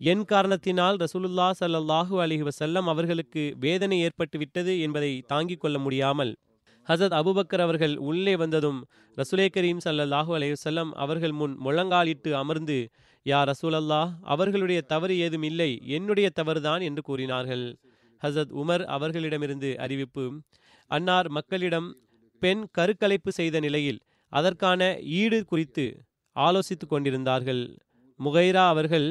[0.00, 6.32] என் காரணத்தினால் ரசூலுல்லா சல்லல்லாஹூ அலி வசல்லம் அவர்களுக்கு வேதனை ஏற்பட்டு விட்டது என்பதை தாங்கிக் கொள்ள முடியாமல்
[6.88, 8.80] ஹசத் அபுபக்கர் அவர்கள் உள்ளே வந்ததும்
[9.16, 12.78] ரசூலே கரீம் சல்லல்லாஹூ அலி வசல்லம் அவர்கள் முன் முழங்காலிட்டு அமர்ந்து
[13.26, 17.64] யா ரசூலல்லாஹ் அவர்களுடைய தவறு ஏதும் இல்லை என்னுடைய தவறுதான் என்று கூறினார்கள்.
[18.22, 20.24] ஹசத் உமர் அவர்களிடமிருந்து அறிவிப்பு
[20.90, 21.88] அன்னார் மக்களிடம்
[22.42, 24.00] பெண் கருக்கலைப்பு செய்த நிலையில்
[24.32, 24.80] அதற்கான
[25.20, 25.84] ஈடு குறித்து
[26.36, 27.62] ஆலோசித்துக் கொண்டிருந்தார்கள்.
[28.20, 29.08] முகைரா அவர்கள்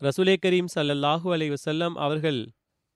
[0.00, 2.40] ரசுலே கரீம் சல்லல்லாஹூ அலை வசல்லம் அவர்கள்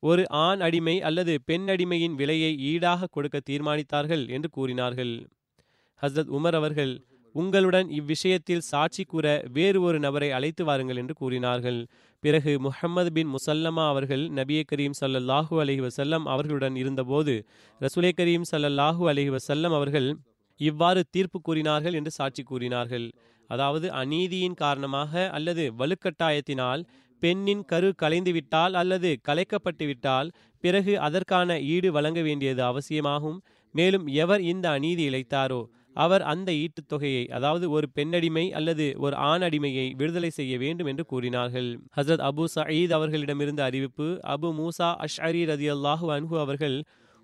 [0.02, 5.14] ஒரு ஆண் அடிமை அல்லது பெண் அடிமையின் விலையை ஈடாக கொடுக்க தீர்மானித்தார்கள் என்று கூறினார்கள்.
[6.02, 6.92] ஹசரத் உமர் அவர்கள்
[7.34, 11.80] உங்களுடன் இவ்விஷயத்தில் சாட்சி கூற வேறு ஒரு நபரை அழைத்து வாருங்கள் என்று கூறினார்கள்.
[12.22, 17.34] பிறகு முஹம்மது பின் முசல்லமா அவர்கள் நபிய கரீம் சல்லல்லாஹூ அலஹி வசல்லம் அவர்களுடன் இருந்தபோது
[17.80, 20.08] ரசுலே கரீம் சல்லல்லாஹூ அலஹி வசல்லம் அவர்கள்
[20.60, 23.06] இவ்வாறு தீர்ப்பு கூறினார்கள் என்று சாட்சி கூறினார்கள்.
[23.50, 26.82] அதாவது அநீதியின் காரணமாக அல்லது வலுக்கட்டாயத்தினால்
[27.22, 30.28] பெண்ணின் கரு கலைந்துவிட்டால் அல்லது கலைக்கப்பட்டுவிட்டால்
[30.64, 33.38] பிறகு அதற்கான ஈடு வழங்க வேண்டியது அவசியமாகும்.
[33.74, 35.60] மேலும் எவர் இந்த அநீதி இழைத்தாரோ
[35.98, 41.04] அவர் அந்த ஈட்டுத் தொகையை அதாவது ஒரு பெண்ணடிமை அல்லது ஒரு ஆண் அடிமையை விடுதலை செய்ய வேண்டும் என்று
[41.04, 41.68] கூறினார்கள்.
[41.96, 46.76] ஹசரத் அபு சயீத் அவர்களிடமிருந்து அறிவிப்பு அபு மூசா அஷ்அரி ரதி அல்லாஹு அன்ஹு அவர்கள்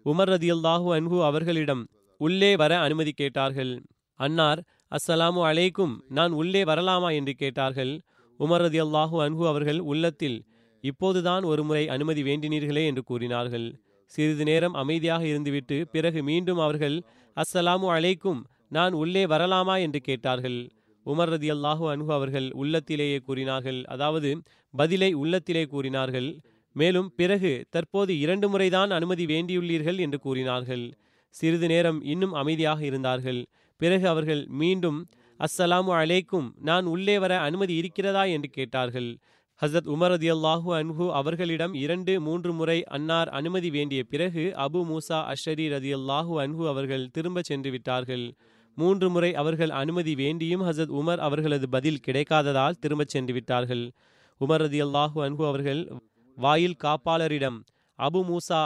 [0.04, 1.82] உமர் ரதி அல்லாஹு அன்ஹு அவர்களிடம்
[2.20, 3.72] உள்ளே வர அனுமதி கேட்டார்கள்.
[4.20, 4.60] அன்னார்
[4.92, 7.08] அஸ்ஸலாமு அலைக்கும் நான் உள்ளே வரலாமா?
[7.14, 7.92] என்று கேட்டார்கள்.
[8.40, 10.38] உமர் ரதி அல்லாஹு அன்ஹு அவர்கள் உள்ளத்தில்
[10.84, 13.68] இப்போதுதான் ஒருமுறை அனுமதி வேண்டினீர்களே என்று கூறினார்கள்.
[14.12, 16.96] சிறிது நேரம் அமைதியாக இருந்துவிட்டு பிறகு மீண்டும் அவர்கள்
[17.36, 18.40] அஸ்ஸலாமு அலைக்கும்
[18.74, 20.58] நான் உள்ளே வரலாமா என்று கேட்டார்கள்.
[21.06, 23.80] உமர் ரதி அல்லாஹூ அன்ஹு அவர்கள் உள்ளத்திலேயே கூறினார்கள்.
[23.94, 24.30] அதாவது
[24.74, 26.28] பதிலை உள்ளத்திலே கூறினார்கள்.
[26.76, 30.84] மேலும் பிறகு தற்போது இரண்டு முறைதான் அனுமதி வேண்டியுள்ளீர்கள் என்று கூறினார்கள்.
[31.34, 33.40] சிறிது நேரம் இன்னும் அமைதியாக இருந்தார்கள்.
[33.80, 34.98] பிறகு அவர்கள் மீண்டும்
[35.40, 38.24] அஸ்ஸலாமு அலைக்கும் நான் உள்ளே வர அனுமதி இருக்கிறதா?
[38.34, 39.08] என்று கேட்டார்கள்.
[39.60, 45.18] ஹசரத் உமர் ரதி அல்லாஹூ அன்ஹு அவர்களிடம் இரண்டு மூன்று முறை அன்னார் அனுமதி வேண்டிய பிறகு அபு மூசா
[45.32, 48.26] அஷரி ரதி அல்லாஹூ அன்ஹு அவர்கள் திரும்ப சென்று விட்டார்கள்.
[48.76, 53.84] மூன்று முறை அவர்கள் அனுமதி வேண்டியும் ஹசத் உமர் அவர்களது பதில் கிடைக்காததால் திரும்பச் சென்று விட்டார்கள்
[54.40, 55.82] உமர் ரதி அல்லாஹு அன்ஹு அவர்கள்
[56.38, 57.58] வாயில் காப்பாளரிடம்
[57.98, 58.62] அபு மூசா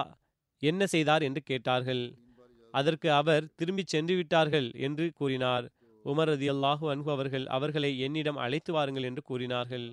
[0.62, 1.22] என்ன செய்தார்?
[1.22, 2.02] என்று கேட்டார்கள்.
[2.74, 5.66] அதற்கு அவர் திரும்பிச் சென்று விட்டார்கள் என்று கூறினார்.
[6.04, 9.86] உமர் ரதி அல்லாஹு அன்ஹு அவர்கள் அவர்களை என்னிடம் அழைத்து வாருங்கள் என்று கூறினார்கள்.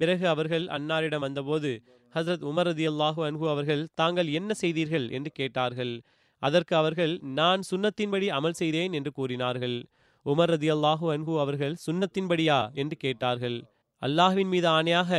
[0.00, 1.70] பிறகு அவர்கள் அன்னாரிடம் வந்தபோது
[2.14, 5.10] ஹசரத் உமர் ரதி அல்லாஹு அன்ஹு அவர்கள் தாங்கள் என்ன செய்தீர்கள்?
[5.10, 5.94] என்று கேட்டார்கள்.
[6.42, 9.76] அதற்கு அவர்கள் நான் சுன்னத்தின்படி அமல் செய்தேன் என்று கூறினார்கள்.
[10.26, 13.58] உமர் ரதி அல்லாஹு அன்ஹூ அவர்கள் சுன்னத்தின்படியா என்று கேட்டார்கள்.
[14.02, 15.10] அல்லாஹுவின் மீது ஆணையாக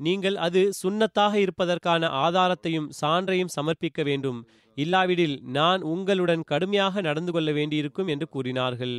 [0.00, 4.40] நீங்கள் அது சுன்னத்தாக இருப்பதற்கான ஆதாரத்தையும் சான்றையும் சமர்ப்பிக்க வேண்டும்.
[4.76, 8.96] இல்லாவிடில் நான் உங்களுடன் கடுமையாக நடந்து கொள்ள வேண்டியிருக்கும் என்று கூறினார்கள்.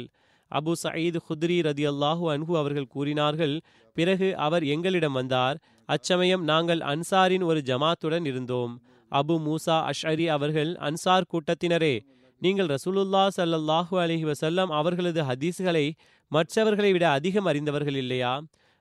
[0.52, 3.56] அபு சயீத் ஹுத்ரி ரதி அல்லாஹு அன்ஹு அவர்கள் கூறினார்கள்
[3.98, 5.58] பிறகு அவர் எங்களிடம் வந்தார்.
[5.90, 8.74] அச்சமயம் நாங்கள் அன்சாரின் ஒரு ஜமாத்துடன் இருந்தோம்.
[9.12, 11.96] அபு மூசா அஷ்அரி அவர்கள் அன்சார் கூட்டத்தினரே
[12.42, 15.86] நீங்கள் ரசூலுல்லா ஸல்லல்லாஹு அலைஹி வசல்லம் அவர்களது ஹதீஸ்களை
[16.32, 18.34] மற்றவர்களை விட அதிகம் அறிந்தவர்கள் இல்லையா?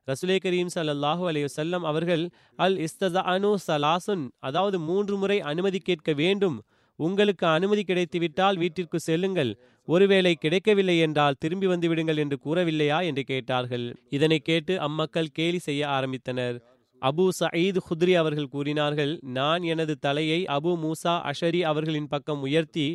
[0.09, 2.23] ரசுலே கரீம் ஸல்லல்லாஹு அலி வசல்லம் அவர்கள்
[2.59, 6.57] அல் இஸ்தஸஅனு சலாசுன் அதாவது மூன்று முறை அனுமதி கேட்க வேண்டும்.
[6.99, 9.51] உங்களுக்கு அனுமதி கிடைத்துவிட்டால் வீட்டிற்கு செல்லுங்கள்.
[9.89, 12.99] ஒருவேளை கிடைக்கவில்லை என்றால் திரும்பி வந்து விடுங்கள் என்று கூறவில்லையா?
[13.11, 13.87] என்று கேட்டார்கள்.
[14.09, 16.57] இதனை கேட்டு அம்மக்கள் கேலி செய்ய ஆரம்பித்தனர்.
[17.03, 22.87] அபு சயீத் ஹுத்ரி அவர்கள் கூறினார்கள் நான் எனது தலையை அபு மூசா அஷரி அவர்களின் பக்கம் உயர்த்தி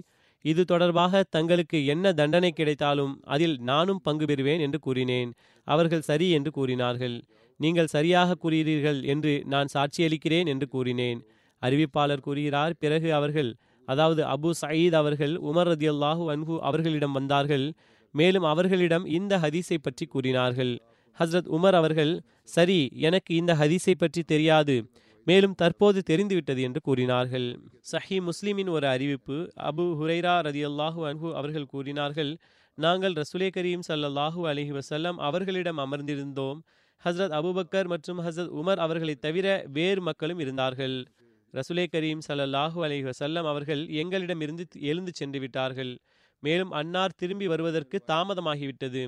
[0.45, 5.29] இது தொடர்பாக தங்களுக்கு என்ன தண்டனை கிடைத்தாலும் அதில் நானும் பங்கு பெறுவேன் என்று கூறினேன்.
[5.67, 7.15] அவர்கள் சரி என்று கூறினார்கள்.
[7.59, 11.19] நீங்கள் சரியாக கூறுகிறீர்கள் என்று நான் சாட்சியளிக்கிறேன் என்று கூறினேன்.
[11.61, 13.51] அறிவிப்பாளர் கூறுகிறார் பிறகு அவர்கள்
[13.87, 17.65] அதாவது அபு சயீத் அவர்கள் உமர் ரதியல்லாஹு அன்ஹு அவர்களிடம் வந்தார்கள்.
[18.15, 20.73] மேலும் அவர்களிடம் இந்த ஹதீஸை பற்றி கூறினார்கள்.
[21.19, 22.13] ஹஸ்ரத் உமர் அவர்கள்
[22.55, 24.75] சரி எனக்கு இந்த ஹதீஸை பற்றி தெரியாது
[25.27, 27.47] மேலும் தற்போது தெரிந்துவிட்டது என்று கூறினார்கள்.
[27.91, 29.37] சஹி முஸ்லிமின் ஒரு அறிவிப்பு
[29.69, 32.31] அபு ஹுரைரா ரதியல்லாஹு அன்ஹு அவர்கள் கூறினார்கள்
[32.77, 36.59] நாங்கள் ரசுலே கரீம் சல்லல்லாஹு அலஹி வசல்லம் அவர்களிடம் அமர்ந்திருந்தோம்
[37.03, 39.47] ஹஸ்ரத் அபுபக்கர் மற்றும் ஹஸ்ரத் உமர் அவர்களை தவிர
[39.77, 40.95] வேறு மக்களும் இருந்தார்கள்.
[41.53, 45.91] ரசுலே கரீம் சல்லல்லாஹு அலஹி வசல்லம் அவர்கள் எங்களிடமிருந்து எழுந்து சென்று விட்டார்கள்
[46.43, 49.03] மேலும் அன்னார் திரும்பி வருவதற்கு தாமதமாகிவிட்டது.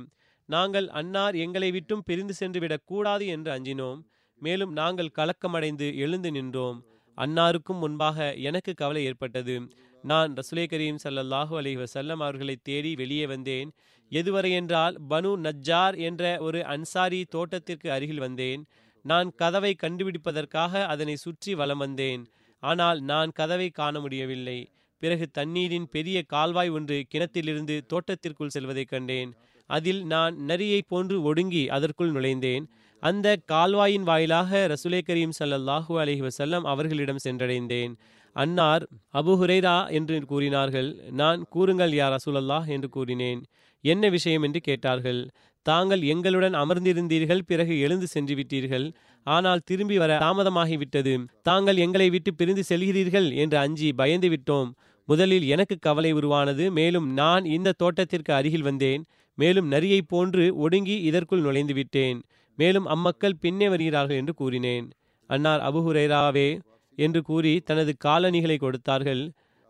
[0.49, 4.01] நாங்கள் அன்னார் எங்களை விட்டும் பிரிந்து சென்று விடக்கூடாது என்று அஞ்சினோம்.
[4.41, 6.77] மேலும் நாங்கள் கலக்கமடைந்து எழுந்து நின்றோம்.
[7.17, 9.55] அன்னாருக்கும் முன்பாக எனக்கு கவலை ஏற்பட்டது.
[10.03, 13.69] நான் ரசுலே கரீம் சல்லல்லாஹு அலி வசல்லம் அவர்களை தேடி வெளியே வந்தேன்.
[14.12, 18.65] எதுவரை என்றால் பனு நஜ்ஜார் என்ற ஒரு அன்சாரி தோட்டத்திற்கு அருகில் வந்தேன்.
[19.05, 22.27] நான் கதவை கண்டுபிடிப்பதற்காக அதனை சுற்றி வலம் வந்தேன்.
[22.60, 24.60] ஆனால் நான் கதவை காண முடியவில்லை.
[25.01, 29.34] பிறகு தண்ணீரின் பெரிய கால்வாய் ஒன்று கிணத்திலிருந்து தோட்டத்திற்குள் செல்வதைக் கண்டேன்.
[29.65, 32.65] அதில் நான் நரியை போன்று ஒடுங்கி அதற்குள் நுழைந்தேன்.
[32.99, 37.93] அந்த கால்வாயின் வாயிலாக ரசுலே கரீம் சல்லல்லாஹூ அலஹி வசல்லம் அவர்களிடம் சென்றடைந்தேன்.
[38.34, 40.99] அன்னார் அபு ஹுரைரா என்று கூறினார்கள்.
[41.12, 43.43] நான் கூறுங்கள் யா ரசூலல்லாஹ் என்று கூறினேன்.
[43.82, 44.41] என்ன விஷயம்?
[44.41, 45.30] என்று கேட்டார்கள்.
[45.62, 48.93] தாங்கள் எங்களுடன் அமர்ந்திருந்தீர்கள் பிறகு எழுந்து சென்று விட்டீர்கள்.
[49.23, 51.25] ஆனால் திரும்பி வர தாமதமாகிவிட்டது.
[51.41, 54.71] தாங்கள் எங்களை விட்டு பிரிந்து செல்கிறீர்கள் என்று அஞ்சி பயந்து விட்டோம்.
[55.06, 56.71] முதலில் எனக்கு கவலை உருவானது.
[56.71, 59.06] மேலும் நான் இந்த தோட்டத்திற்கு அருகில் வந்தேன்.
[59.38, 62.19] மேலும் நரியைப் போன்று ஒடுங்கி இதற்குள் நுழைந்து விட்டேன்
[62.58, 64.86] மேலும் அம்மக்கள் பின்னே வருகிறார்கள் என்று கூறினேன்.
[65.30, 66.50] அன்னார் அபுஹுரேராவே
[66.98, 69.24] என்று கூறி தனது காலணிகளை கொடுத்தார்கள்.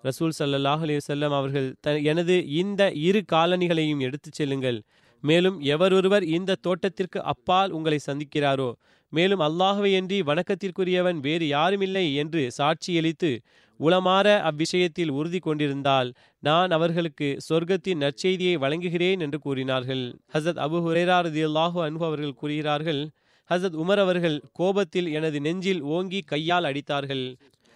[0.03, 4.79] ரசூல் சல்லல்லாஹ் செல்லம் அவர்கள் த எனது இந்த இரு காலணிகளையும் எடுத்துச் செல்லுங்கள்.
[5.23, 8.69] மேலும் எவரொருவர் இந்த தோட்டத்திற்கு அப்பால் உங்களை சந்திக்கிறாரோ
[9.13, 13.31] மேலும் அல்லாஹுவையன்றி வணக்கத்திற்குரியவன் வேறு யாருமில்லை என்று சாட்சியளித்து
[13.79, 20.15] உளமாற அவ்விஷயத்தில் உறுதி கொண்டிருந்தால் நான் அவர்களுக்கு சொர்க்கத்தின் நற்செய்தியை வழங்குகிறேன் என்று கூறினார்கள்.
[20.33, 23.09] ஹசத் அபு ஹுரேரா ரதியுல்லாஹு அன்பு அவர்கள் கூறுகிறார்கள்
[23.49, 27.35] ஹசத் உமர் அவர்கள் கோபத்தில் எனது நெஞ்சில் ஓங்கி கையால் அடித்தார்கள்.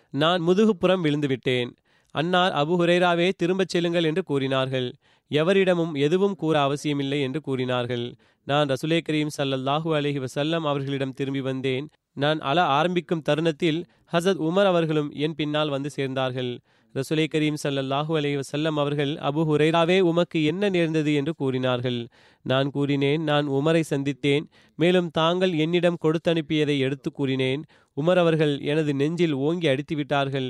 [0.10, 1.70] நான் முதுகுப்புறம் விழுந்துவிட்டேன்.
[2.12, 4.94] அன்னார் அபு ஹுரேராவே திரும்பச் செல்லுங்கள் என்று கூறினார்கள்.
[5.32, 8.16] எவரிடமும் எதுவும் கூற அவசியமில்லை என்று கூறினார்கள்.
[8.44, 11.90] நான் ரசுலே கரீம் சல்லல்லாஹூ அலஹி வசல்லம் அவர்களிடம் திரும்பி வந்தேன்.
[12.24, 13.80] நான் அழ ஆரம்பிக்கும் தருணத்தில்
[14.12, 16.52] ஹசத் உமர் அவர்களும் என் பின்னால் வந்து சேர்ந்தார்கள்.
[16.96, 22.00] ரசுலை கரீம் சல்லல்லாஹூ அலி வசல்லம் அவர்கள் அபு ஹுரைராவே உமக்கு என்ன நேர்ந்தது என்று கூறினார்கள்.
[22.46, 27.64] நான் கூறினேன் நான் உமரை சந்தித்தேன் மேலும் தாங்கள் என்னிடம் கொடுத்தனுப்பியதை எடுத்து கூறினேன்.
[27.98, 30.50] உமர் அவர்கள் எனது நெஞ்சில் ஓங்கி அடித்து விட்டார்கள்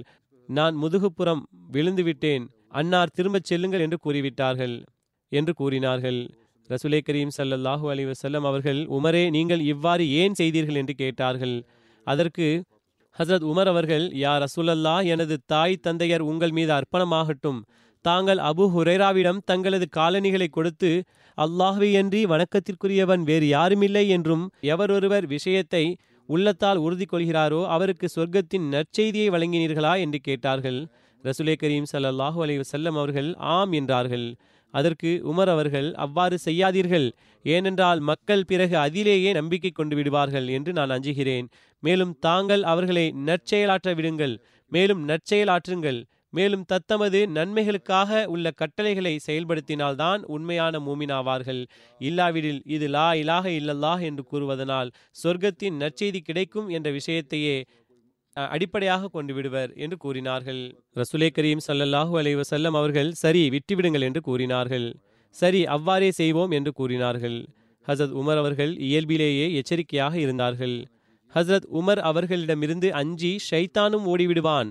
[0.49, 2.45] நான் முதுகுப்புறம் விழுந்துவிட்டேன்.
[2.71, 4.75] அன்னார் திரும்பச் செல்லுங்கள் என்று கூறிவிட்டார்கள்.
[5.31, 6.21] என்று கூறினார்கள்.
[6.69, 10.75] ரசுலே கரீம் சல்லல்லாஹு அலி வசல்லம் அவர்கள் உமரே நீங்கள் இவ்வாறு ஏன் செய்தீர்கள்?
[10.75, 11.55] என்று கேட்டார்கள்.
[12.07, 12.47] அதற்கு
[13.19, 17.59] ஹசரத் உமர் அவர்கள் யா ரசூலல்லா எனது தாய் தந்தையர் உங்கள் மீது அர்ப்பணமாகட்டும்.
[18.05, 20.91] தாங்கள் அபு ஹுரேராவிடம் தங்களது காலணிகளை கொடுத்து
[21.37, 25.83] அல்லாஹுவையன்றி வணக்கத்திற்குரியவன் வேறு யாருமில்லை என்றும் எவரொருவர் விஷயத்தை
[26.29, 29.93] உள்ளத்தால் உறுதி கொள்கிறாரோ அவருக்கு சொர்க்கத்தின் நற்செய்தியை வழங்கினீர்களா?
[29.99, 30.79] என்று கேட்டார்கள்.
[31.23, 34.27] ரசுலே கரீம் சல்லாஹூ அலி வசல்லம் அவர்கள் ஆம் என்றார்கள்.
[34.73, 37.07] அதற்கு உமர் அவர்கள் அவ்வாறு செய்யாதீர்கள்.
[37.45, 41.47] ஏனென்றால் மக்கள் பிறகு அதிலேயே நம்பிக்கை கொண்டு விடுவார்கள் என்று நான் அஞ்சுகிறேன்.
[41.83, 44.35] மேலும் தாங்கள் அவர்களை நற்செயலாற்ற விடுங்கள்.
[44.71, 45.99] மேலும் நற்செயலாற்றுங்கள்.
[46.29, 51.61] மேலும் தத்தமது நன்மைகளுக்காக உள்ள கட்டளைகளை செயல்படுத்தினால்தான் உண்மையான மூமினாவார்கள்.
[51.99, 54.91] இல்லாவிடில் இது லா இலாக இல்லல்லாஹ் என்று கூறுவதனால்
[55.23, 57.57] சொர்க்கத்தின் நற்செய்தி கிடைக்கும் என்ற விஷயத்தையே
[58.47, 60.61] அடிப்படையாக கொண்டு விடுவர் என்று கூறினார்கள்.
[60.95, 64.87] ரசுலே கரீம் ஸல்லல்லாஹு அலைவ செல்லம் அவர்கள் சரி விட்டுவிடுங்கள் என்று கூறினார்கள்.
[65.29, 67.47] சரி அவ்வாறே செய்வோம் என்று கூறினார்கள்.
[67.87, 70.85] ஹசரத் உமர் அவர்கள் இயல்பிலேயே எச்சரிக்கையாக இருந்தார்கள்.
[71.35, 74.69] ஹசரத் உமர் அவர்களிடமிருந்து அஞ்சி ஷைத்தானும் ஓடிவிடுவான்.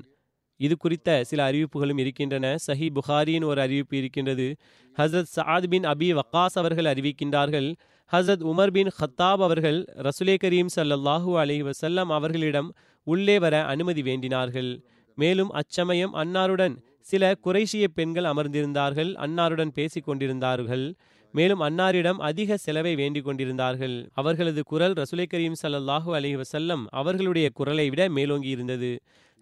[0.56, 2.56] இது குறித்த சில அறிவிப்புகளும் இருக்கின்றன.
[2.66, 4.56] சஹி புகாரியின் ஒரு அறிவிப்பு இருக்கின்றது.
[4.98, 7.68] ஹசரத் சாத் பின் அபி வக்காஸ் அவர்கள் அறிவிக்கின்றார்கள்.
[8.12, 12.74] ஹசரத் உமர் பின் ஹத்தாப் அவர்கள் ரசுலே கரீம் ஸல்லல்லாஹு அலி வசல்லம் அவர்களிடம்
[13.08, 14.70] உள்ளே வர அனுமதி வேண்டினார்கள்.
[15.18, 19.10] மேலும் அச்சமயம் அன்னாருடன் சில குறைஷிய பெண்கள் அமர்ந்திருந்தார்கள்.
[19.26, 20.86] அன்னாருடன் பேசிக் கொண்டிருந்தார்கள்.
[21.34, 23.96] மேலும் அன்னாரிடம் அதிக செலவை வேண்டிக் கொண்டிருந்தார்கள்.
[24.12, 28.90] அவர்களது குரல் ரசுலை கரீம் சல்லாஹூ அலி வசல்லம் அவர்களுடைய குரலை விட மேலோங்கி இருந்தது.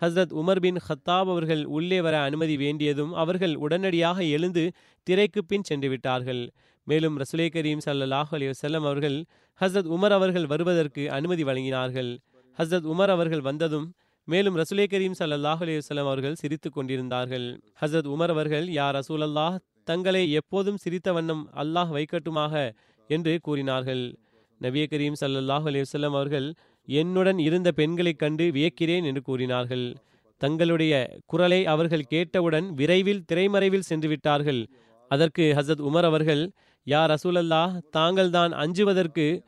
[0.00, 4.64] ஹஸ்ரத் உமர் பின் ஹத்தாப் அவர்கள் உள்ளே வர அனுமதி வேண்டியதும் அவர்கள் உடனடியாக எழுந்து
[5.06, 6.42] திரைக்கு பின் சென்று விட்டார்கள்.
[6.86, 9.18] மேலும் ரசுலை கரீம் சல்லாஹூ அலி வசல்லம் அவர்கள்
[9.60, 12.10] ஹஸ்ரத் உமர் அவர்கள் வருவதற்கு அனுமதி வழங்கினார்கள்.
[12.58, 13.92] ஹஸ்ரத் உமர் அவர்கள் வந்ததும்
[14.24, 17.60] மேலும் ரசுலே கரீம் சல்லாஹ் அலைஹி அவர்கள் சிரித்துக் கொண்டிருந்தார்கள்.
[17.80, 22.72] ஹஸ்ரத் உமர் அவர்கள் யா ரசூலல்லாஹ் தங்களை எப்போதும் சிரித்த வண்ணம் அல்லாஹ் வைக்கட்டுமாக
[23.08, 24.16] என்று கூறினார்கள்.
[24.60, 26.54] நபிய கரீம் சல்லாஹ் அலைஹி அவர்கள்
[26.86, 29.96] என்னுடன் இருந்த பெண்களைக் கண்டு வியக்கிறேன் என்று கூறினார்கள்.
[30.38, 34.68] தங்களுடைய குரலை அவர்கள் கேட்டவுடன் விரைவில் திரைமறைவில் சென்று விட்டார்கள்.
[35.08, 36.50] அதற்கு ஹசரத் உமர் அவர்கள்
[36.84, 39.42] யார் ரசூலல்லாஹ் தாங்கள் தான் அஞ்சுவதற்கு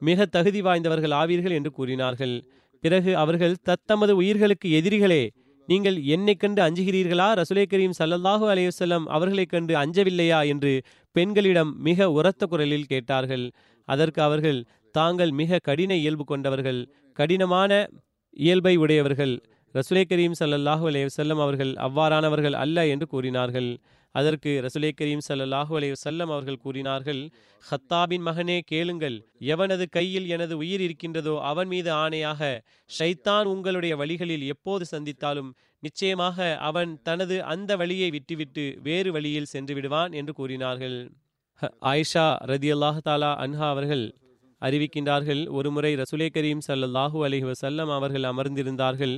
[0.00, 2.34] மிக தகுதி வாய்ந்தவர்கள் ஆவீர்கள் என்று கூறினார்கள்.
[2.80, 5.22] பிறகு அவர்கள் தத்தமது உயிர்களுக்கு எதிரிகளே
[5.68, 7.26] நீங்கள் என்னை கண்டு அஞ்சுகிறீர்களா?
[7.34, 10.46] ரசுலே கரீம் சல்லல்லாஹு அலையுசல்லம் அவர்களைக் கண்டு அஞ்சவில்லையா?
[10.46, 10.72] என்று
[11.12, 13.44] பெண்களிடம் மிக உரத்த குரலில் கேட்டார்கள்.
[13.88, 14.58] அதற்கு அவர்கள்
[14.94, 16.80] தாங்கள் மிக கடின இயல்பு கொண்டவர்கள்
[17.12, 17.70] கடினமான
[18.36, 19.34] இயல்பை உடையவர்கள்.
[19.74, 23.70] ரசுலே கரீம் சல்லல்லாஹு அலையுசல்லம் அவர்கள் அவ்வாறானவர்கள் அல்ல என்று கூறினார்கள்.
[24.14, 27.20] அதற்கு ரசுலே கரீம் சல்லல்லாஹு அலே வஸல்லம் அவர்கள் கூறினார்கள்
[27.64, 29.16] ஹத்தாபின் மகனே கேளுங்கள்.
[29.38, 32.40] எவனது கையில் எனது உயிர் இருக்கின்றதோ அவன் மீது ஆணையாக
[32.98, 40.12] ஷைத்தான் உங்களுடைய வழிகளில் எப்போது சந்தித்தாலும் நிச்சயமாக அவன் தனது அந்த வழியை விட்டுவிட்டு வேறு வழியில் சென்று விடுவான்
[40.12, 40.98] என்று கூறினார்கள்.
[41.54, 44.04] ஹ- ஆயிஷா ரதியல்லாஹு தாலா அன்ஹா அவர்கள்
[44.62, 49.14] அறிவிக்கின்றார்கள் ஒருமுறை ரசுலே கரீம் ஸல்லல்லாஹு அலைஹி வசல்லம் அவர்கள் அமர்ந்திருந்தார்கள்.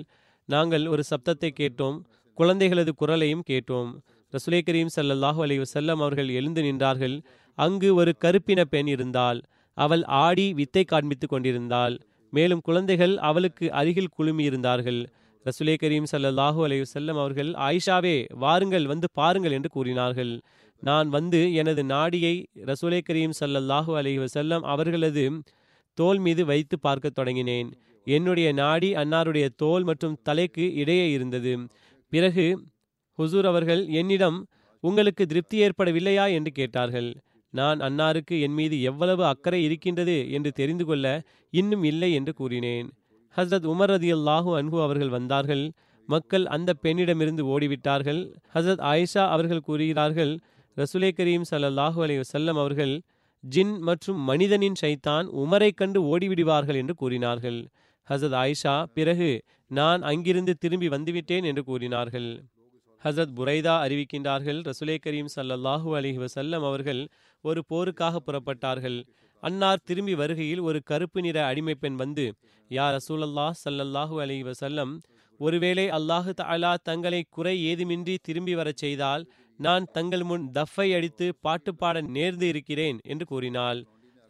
[0.49, 1.99] நாங்கள் ஒரு சப்தத்தை கேட்டோம்
[2.39, 3.91] குழந்தைகளது குரலையும் கேட்டோம்.
[4.33, 7.23] ரசுலே கரீம் சல்லல்லாஹு அலைவு செல்லம் அவர்கள் எழுந்து நின்றார்கள்.
[7.55, 9.41] அங்கு ஒரு கருப்பின பெண் இருந்தால்
[9.75, 12.01] அவள் ஆடி வித்தை காண்பித்துக் கொண்டிருந்தாள்.
[12.31, 15.07] மேலும் குழந்தைகள் அவளுக்கு அருகில் குழுமியிருந்தார்கள்
[15.45, 20.41] ரசுலே கரீம் சல்லல்லாஹு அலைவு செல்லம் அவர்கள் ஆயிஷாவே வாருங்கள் வந்து பாருங்கள் என்று கூறினார்கள்.
[20.81, 25.43] நான் வந்து எனது நாடியை ரசூலே கரீம் சல்லல்லாஹு அலைவு செல்லம் அவர்களது
[25.95, 27.73] தோல் மீது வைத்து பார்க்கத் தொடங்கினேன்.
[28.05, 31.59] என்னுடைய நாடி அன்னாருடைய தோல் மற்றும் தலைக்கு இடையே இருந்தது.
[32.09, 32.47] பிறகு
[33.23, 34.47] ஹுசூர் அவர்கள் என்னிடம்
[34.81, 36.33] உங்களுக்கு திருப்தி ஏற்படவில்லையா?
[36.33, 37.11] என்று கேட்டார்கள்.
[37.51, 40.31] நான் அன்னாருக்கு என் மீது எவ்வளவு அக்கறை இருக்கின்றது?
[40.31, 42.89] என்று தெரிந்து கொள்ள இன்னும் இல்லை என்று கூறினேன்.
[43.37, 45.73] ஹஸ்ரத் உமர் ரதியல்லாஹு அன்ஹு அவர்கள் வந்தார்கள்.
[46.07, 48.21] மக்கள் அந்த பெண்ணிடமிருந்து ஓடிவிட்டார்கள்.
[48.55, 50.39] ஹசரத் ஆயிஷா அவர்கள் கூறுகிறார்கள்
[50.77, 53.03] ரசுலே கரீம் ஸல்லல்லாஹு அலி வசல்லம் அவர்கள்
[53.41, 57.69] ஜின் மற்றும் மனிதனின் ஷைத்தான் உமரை கண்டு ஓடிவிடுவார்கள் என்று கூறினார்கள்.
[58.09, 62.31] ஹசரத் ஆயிஷா பிறகு நான் அங்கிருந்து திரும்பி வந்துவிட்டேன் என்று கூறினார்கள்.
[63.05, 67.01] ஹசரத் புரைதா அறிவிக்கின்றார்கள் ரசுலே கரீம் சல்லல்லாஹு அலைஹி வசல்லம் அவர்கள்
[67.45, 68.99] ஒரு போருக்காக புறப்பட்டார்கள்.
[69.43, 72.27] அன்னார் திரும்பி வருகையில் ஒரு கருப்பு நிற அடிமை பெண் வந்து
[72.71, 74.93] யா ரசூலல்லாஹ் சல்லல்லாஹு அலைஹி வசல்லம்
[75.41, 79.25] ஒருவேளை அல்லாஹு தாலா தங்களை குறை ஏதுமின்றி திரும்பி வரச் செய்தால்
[79.59, 83.81] நான் தங்கள் முன் தஃப்பை அடித்து பாட்டு பாட நேர்ந்து இருக்கிறேன் என்று கூறினாள்.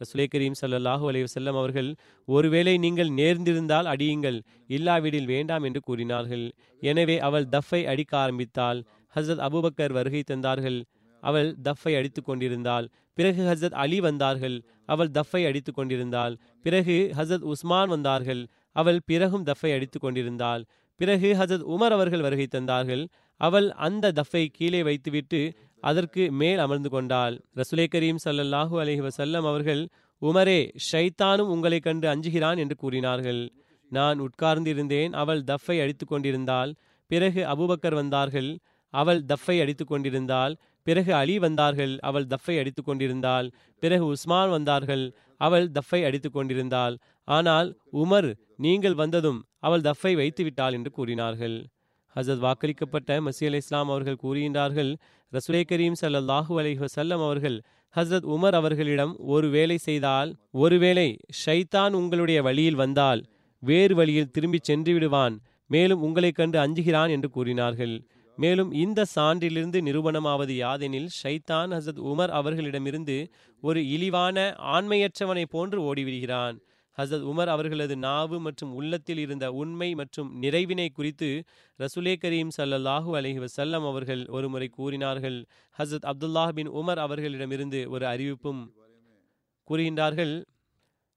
[0.03, 1.89] ரசுலே கரீம் சல்லாஹூ அலைய செல்லம் அவர்கள்
[2.27, 6.45] ஒருவேளை நீங்கள் நேர்ந்திருந்தால் அடியுங்கள் இல்லாவிடில் வேண்டாம் என்று கூறினார்கள்.
[6.81, 8.81] எனவே அவள் தஃபை அடிக்க ஆரம்பித்தாள்.
[9.15, 10.79] ஹசரத் அபூபக்கர் வருகை தந்தார்கள்.
[11.23, 12.85] அவள் தஃப்பை அடித்துக் கொண்டிருந்தாள்.
[13.13, 14.57] பிறகு ஹசரத் அலி வந்தார்கள்.
[14.85, 16.33] அவள் தஃபை அடித்து கொண்டிருந்தாள்.
[16.61, 18.41] பிறகு ஹசரத் உஸ்மான் வந்தார்கள்.
[18.75, 20.63] அவள் பிறகும் தஃபை அடித்துக் கொண்டிருந்தாள்.
[20.99, 23.03] பிறகு ஹசரத் உமர் அவர்கள் வருகை தந்தார்கள்.
[23.41, 25.41] அவள் அந்த தஃபை கீழே வைத்துவிட்டு
[25.81, 27.35] அதற்கு மேல் அமர்ந்து கொண்டாள்.
[27.55, 29.81] ரசுலே கரீம் ஸல்லல்லாஹு அலஹி வசல்லம் அவர்கள்
[30.27, 33.41] உமரே ஷைத்தானும் உங்களை கண்டு அஞ்சுகிறான் என்று கூறினார்கள்.
[33.91, 36.71] நான் உட்கார்ந்திருந்தேன் அவள் தஃப்பை அடித்துக் கொண்டிருந்தாள்.
[37.11, 38.51] பிறகு அபூபக்கர் வந்தார்கள்
[38.93, 40.53] அவள் தஃப்பை அடித்துக் கொண்டிருந்தாள்.
[40.87, 43.47] பிறகு அலி வந்தார்கள் அவள் தஃப்பை அடித்துக் கொண்டிருந்தாள்.
[43.83, 45.05] பிறகு உஸ்மான் வந்தார்கள்
[45.41, 46.95] அவள் தஃப்பை அடித்துக் கொண்டிருந்தாள்.
[47.27, 47.69] ஆனால்
[48.03, 48.29] உமர்
[48.65, 51.57] நீங்கள் வந்ததும் அவள் தஃப்பை வைத்து விட்டாள் என்று கூறினார்கள்.
[52.15, 54.91] ஹசத் வாக்களிக்கப்பட்ட மசி அலி இஸ்லாம் அவர்கள் கூறுகின்றார்கள்
[55.31, 57.57] ரசுலே கரீம் சல்லாஹூ அலைஹி வஸல்லம் அவர்கள்
[57.95, 63.23] ஹஸ்ரத் உமர் அவர்களிடம் ஒரு வேலை செய்தால் ஒருவேளை ஷைத்தான் உங்களுடைய வழியில் வந்தால்
[63.59, 65.41] வேறு வழியில் திரும்பிச் சென்று விடுவான்.
[65.67, 68.05] மேலும் உங்களைக் கண்டு அஞ்சுகிறான் என்று கூறினார்கள்.
[68.35, 73.31] மேலும் இந்த சான்றிலிருந்து நிரூபணமாவது யாதெனில் ஷைத்தான் ஹசத் உமர் அவர்களிடமிருந்து
[73.61, 76.59] ஒரு இழிவான ஆண்மையற்றவனை போன்று ஓடிவிடுகிறான்.
[76.97, 81.29] ஹசத் உமர் அவர்களது நாவு மற்றும் உள்ளத்தில் இருந்த உண்மை மற்றும் நிறைவினை குறித்து
[81.79, 85.45] ரசுலே கரீம் சல்லல்லாஹு அலஹி வசல்லம் அவர்கள் ஒருமுறை கூறினார்கள்.
[85.77, 88.61] ஹசத் அப்துல்லாஹ் பின் உமர் அவர்களிடமிருந்து ஒரு அறிவிப்பும்
[89.67, 90.35] கூறுகின்றார்கள்.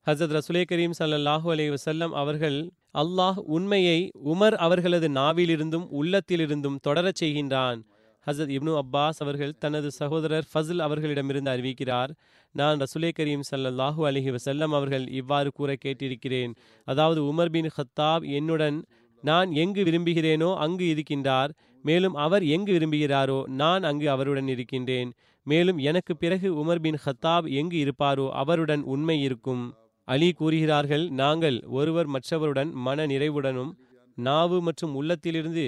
[0.07, 2.59] ஹசத் ரசுலே கரீம் சல்லல்லாஹு அலைஹி வசல்லம் அவர்கள்
[2.95, 7.81] அல்லாஹ் உண்மையை உமர் அவர்களது நாவிலிருந்தும் உள்ளத்திலிருந்தும் தொடரச் செய்கின்றான்.
[8.27, 12.13] ஹசத் இப்னு அப்பாஸ் அவர்கள் தனது சகோதரர் ஃபசல் அவர்களிடமிருந்து அறிவிக்கிறார்
[12.55, 16.53] நான் ரசுலே கரீம் சல்லல்லாஹு அலிஹி வசல்லம் அவர்கள் இவ்வாறு கூற கேட்டிருக்கிறேன்.
[16.87, 18.79] அதாவது உமர் பின் ஹத்தாப் என்னுடன்
[19.23, 21.51] நான் எங்கு விரும்புகிறேனோ அங்கு இருக்கின்றார்.
[21.85, 25.11] மேலும் அவர் எங்கு விரும்புகிறாரோ நான் அங்கு அவருடன் இருக்கின்றேன்.
[25.47, 29.65] மேலும் எனக்கு பிறகு உமர் பின் ஹத்தாப் எங்கு இருப்பாரோ அவருடன் உண்மை இருக்கும்.
[30.09, 33.73] அலி கூறுகிறார்கள் நாங்கள் ஒருவர் மற்றவருடன் மன நிறைவுடனும்
[34.19, 35.67] நாவு மற்றும் உள்ளத்திலிருந்து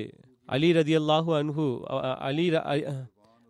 [0.48, 1.66] அலி ரதியல்லாஹு அன்ஹு
[2.20, 2.46] அலி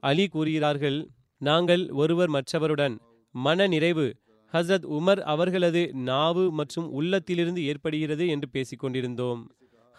[0.03, 0.99] அலி கூறுகிறார்கள்
[1.41, 2.95] நாங்கள் ஒருவர் மற்றவருடன்
[3.35, 4.07] மன நிறைவு
[4.55, 9.41] ஹசரத் உமர் அவர்களது நாவு மற்றும் உள்ளத்திலிருந்து ஏற்படுகிறது என்று பேசிக்கொண்டிருந்தோம்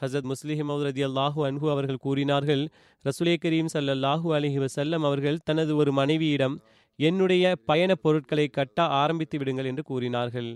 [0.02, 2.64] ஹசரத் முஸ்லிஹிம் ரதி அல்லாஹூ அன்ஹு அவர்கள் கூறினார்கள்
[3.06, 6.56] ரசுலே கரீம் சல்லல்லாஹூ அலஹி வசல்லம் அவர்கள் தனது ஒரு மனைவியிடம்
[7.00, 10.50] என்னுடைய பயணப் பொருட்களை கட்ட ஆரம்பித்து விடுங்கள் என்று கூறினார்கள்.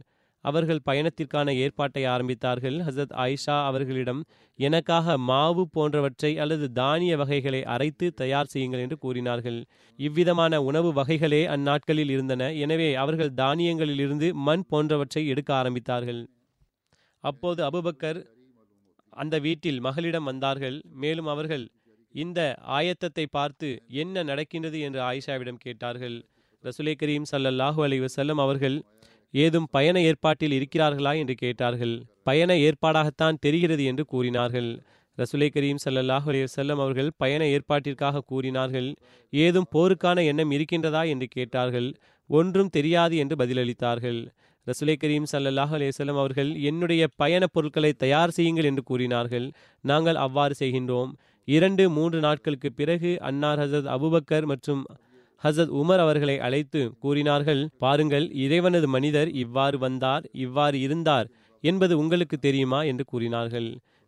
[0.43, 2.77] அவர்கள் பயணத்திற்கான ஏற்பாட்டை ஆரம்பித்தார்கள்.
[2.87, 4.21] ஹசரத் ஆயிஷா அவர்களிடம்
[4.59, 9.59] எனக்காக மாவு போன்றவற்றை அல்லது தானிய வகைகளை அரைத்து தயார் செய்யுங்கள் என்று கூறினார்கள்.
[9.99, 12.51] இவ்விதமான உணவு வகைகளே அந்நாட்களில் இருந்தன.
[12.63, 16.21] எனவே அவர்கள் தானியங்களிலிருந்து மண் போன்றவற்றை எடுக்க ஆரம்பித்தார்கள்.
[17.23, 18.19] அப்போது அபுபக்கர்
[19.13, 20.77] அந்த வீட்டில் மகளிடம் வந்தார்கள்.
[21.03, 21.65] மேலும் அவர்கள்
[22.15, 22.39] இந்த
[22.77, 23.69] ஆயத்தத்தை பார்த்து
[24.03, 24.79] என்ன நடக்கின்றது?
[24.79, 26.17] என்று ஆயிஷாவிடம் கேட்டார்கள்.
[26.63, 28.75] ரசுலே கரீம் சல்லல்லாஹு அலி வசல்லம் அவர்கள்
[29.33, 32.05] ஏதும் பயண ஏற்பாட்டில் இருக்கிறார்களா என்று கேட்டார்கள்.
[32.23, 34.83] பயண ஏற்பாடாகத்தான் தெரிகிறது என்று கூறினார்கள்.
[35.17, 38.95] ரசுலை கரீம் சல்லாஹ் செல்லம் அவர்கள் பயண ஏற்பாட்டிற்காக கூறினார்கள்.
[39.29, 41.95] ஏதும் போருக்கான எண்ணம் இருக்கின்றதா என்று கேட்டார்கள்.
[42.27, 44.27] ஒன்றும் தெரியாது என்று பதிலளித்தார்கள்.
[44.67, 49.51] ரசுலை கரீம் சல்லாஹ் அலையம் அவர்கள் என்னுடைய பயணப் பொருட்களை தயார் செய்யுங்கள் என்று கூறினார்கள்.
[49.81, 51.11] நாங்கள் அவ்வாறு செய்கின்றோம்.
[51.45, 54.85] இரண்டு மூன்று நாட்களுக்கு பிறகு அன்னார் ஹசரத் அபுபக்கர் மற்றும்
[55.43, 61.27] ஹசத் உமர் அவர்களை அழைத்து கூறினார்கள் பாருங்கள் இறைவனது மனிதர் இவ்வாறு வந்தார் இவ்வாறு இருந்தார்
[61.63, 62.83] என்பது உங்களுக்கு தெரியுமா?
[62.83, 63.67] என்று கூறினார்கள்.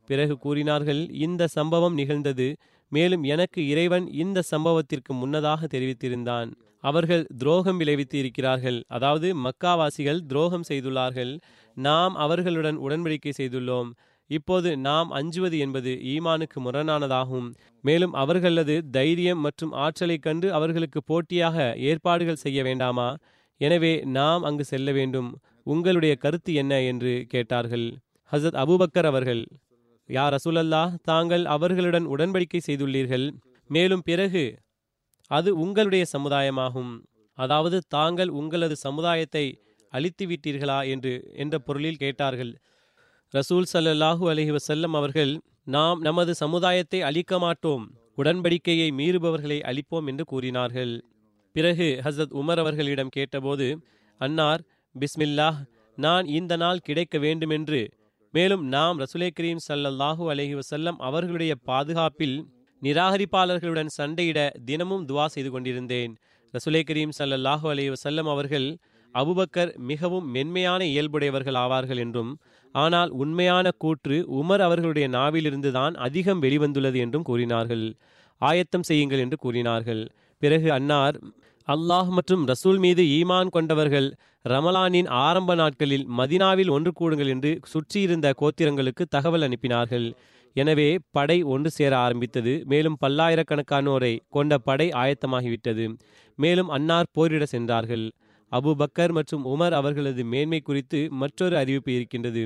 [0.09, 2.47] பிறகு கூறினார்கள் இந்த சம்பவம் நிகழ்ந்தது
[2.91, 6.49] மேலும் எனக்கு இறைவன் இந்த சம்பவத்திற்கு முன்னதாக தெரிவித்திருந்தான்.
[6.83, 11.31] அவர்கள் துரோகம் விளைவித்து இருக்கிறார்கள் அதாவது மக்காவாசிகள் துரோகம் செய்துள்ளார்கள்.
[11.77, 13.89] நாம் அவர்களுடன் உடன்படிக்கை செய்துள்ளோம்.
[14.29, 17.47] இப்போது நாம் அஞ்சுவது என்பது ஈமானுக்கு முரணானதாகும்.
[17.81, 23.09] மேலும் அவர்களது தைரியம் மற்றும் ஆற்றலை கண்டு அவர்களுக்கு போட்டியாக ஏற்பாடுகள் செய்ய வேண்டாமா?
[23.61, 25.29] எனவே நாம் அங்கு செல்ல வேண்டும்.
[25.63, 27.87] உங்களுடைய கருத்து என்ன என்று கேட்டார்கள்.
[28.31, 29.43] ஹசத் அபுபக்கர் அவர்கள்
[30.09, 33.27] யார் ரசூலல்லா தாங்கள் அவர்களுடன் உடன்படிக்கை செய்துள்ளீர்கள்.
[33.69, 34.43] மேலும் பிறகு
[35.31, 36.91] அது உங்களுடைய சமுதாயமாகும்.
[37.37, 39.45] அதாவது தாங்கள் உங்களது சமுதாயத்தை
[39.91, 42.51] அழித்து விட்டீர்களா என்று என்ற பொருளில் கேட்டார்கள்.
[43.37, 45.31] ரசூல் சல்லாஹூ அலஹி வசல்லம் அவர்கள்
[45.75, 47.83] நாம் நமது சமுதாயத்தை அழிக்க மாட்டோம்.
[48.17, 50.93] உடன்படிக்கையை மீறுபவர்களை அழிப்போம் என்று கூறினார்கள்.
[51.55, 53.67] பிறகு ஹசரத் உமர் அவர்களிடம் கேட்டபோது
[54.21, 54.61] அன்னார்
[54.95, 55.59] பிஸ்மில்லாஹ்
[55.97, 57.81] நான் இந்த நாள் கிடைக்க வேண்டுமென்று.
[58.33, 62.37] மேலும் நாம் ரசுலே கரீம் சல்லல்லாஹூ அலஹி வசல்லம் அவர்களுடைய பாதுகாப்பில்
[62.81, 66.13] நிராகரிப்பாளர்களுடன் சண்டையிட தினமும் துவா செய்து கொண்டிருந்தேன்.
[66.53, 68.67] ரசுலே கரீம் சல்லல்லாஹூ அலஹி வசல்லம் அவர்கள்
[69.15, 72.31] அபுபக்கர் மிகவும் மென்மையான இயல்புடையவர்கள் ஆவார்கள் என்றும்
[72.83, 77.85] ஆனால் உண்மையான கூற்று உமர் அவர்களுடைய நாவிலிருந்துதான் அதிகம் வெளிவந்துள்ளது என்றும் கூறினார்கள்.
[78.41, 80.03] ஆயத்தம் செய்யுங்கள் என்று கூறினார்கள்.
[80.41, 81.17] பிறகு அன்னார்
[81.67, 84.07] அல்லாஹ் மற்றும் ரசூல் மீது ஈமான் கொண்டவர்கள்
[84.45, 90.07] ரமலானின் ஆரம்ப நாட்களில் மதினாவில் ஒன்று கூடுங்கள் என்று சுற்றியிருந்த கோத்திரங்களுக்கு தகவல் அனுப்பினார்கள்.
[90.55, 92.53] எனவே படை ஒன்று சேர ஆரம்பித்தது.
[92.71, 95.85] மேலும் பல்லாயிரக்கணக்கானோரை கொண்ட படை ஆயத்தமாகிவிட்டது.
[96.39, 98.05] மேலும் அன்னார் போரிட சென்றார்கள்.
[98.51, 102.43] அபு பக்கர் மற்றும் உமர் அவர்களது மேன்மை குறித்து மற்றொரு அறிவிப்பு இருக்கின்றது.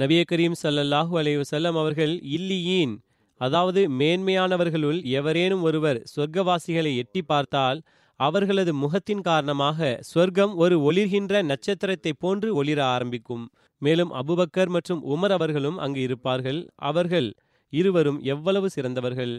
[0.00, 2.92] நபிய கரீம் சல்லல்லாஹூ அலைவசல்லம் அவர்கள் இல்லியீன்
[3.40, 7.78] அதாவது மேன்மையானவர்களுள் எவரேனும் ஒருவர் சொர்க்கவாசிகளை எட்டி பார்த்தால்
[8.20, 13.44] அவர்களது முகத்தின் காரணமாக சொர்க்கம் ஒரு ஒளிர்கின்ற நட்சத்திரத்தை போன்று ஒளிர ஆரம்பிக்கும்.
[13.82, 16.60] மேலும் அபுபக்கர் மற்றும் உமர் அவர்களும் அங்கு இருப்பார்கள்.
[16.82, 17.28] அவர்கள்
[17.72, 19.34] இருவரும் எவ்வளவு சிறந்தவர்கள்.